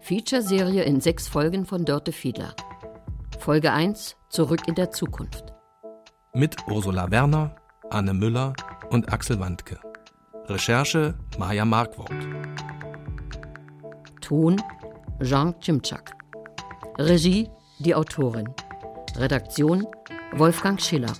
Feature-Serie 0.00 0.82
in 0.82 1.00
sechs 1.00 1.26
Folgen 1.26 1.64
von 1.64 1.86
Dörte 1.86 2.12
Fiedler. 2.12 2.54
Folge 3.38 3.72
1 3.72 4.14
Zurück 4.28 4.68
in 4.68 4.74
der 4.74 4.90
Zukunft. 4.90 5.54
Mit 6.34 6.54
Ursula 6.68 7.10
Werner, 7.10 7.56
Anne 7.88 8.12
Müller 8.12 8.52
und 8.90 9.10
Axel 9.10 9.40
Wandke. 9.40 9.78
Recherche 10.48 11.14
Maja 11.38 11.64
Markwort. 11.64 12.12
Ton 14.20 14.60
Jean 15.22 15.54
Cimczak. 15.58 16.12
Regie 16.98 17.48
die 17.78 17.94
Autorin. 17.94 18.54
Redaktion 19.16 19.86
Wolfgang 20.34 20.78
Schiller. 20.78 21.14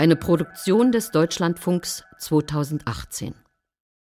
Eine 0.00 0.14
Produktion 0.14 0.92
des 0.92 1.10
Deutschlandfunks 1.10 2.04
2018. 2.18 3.34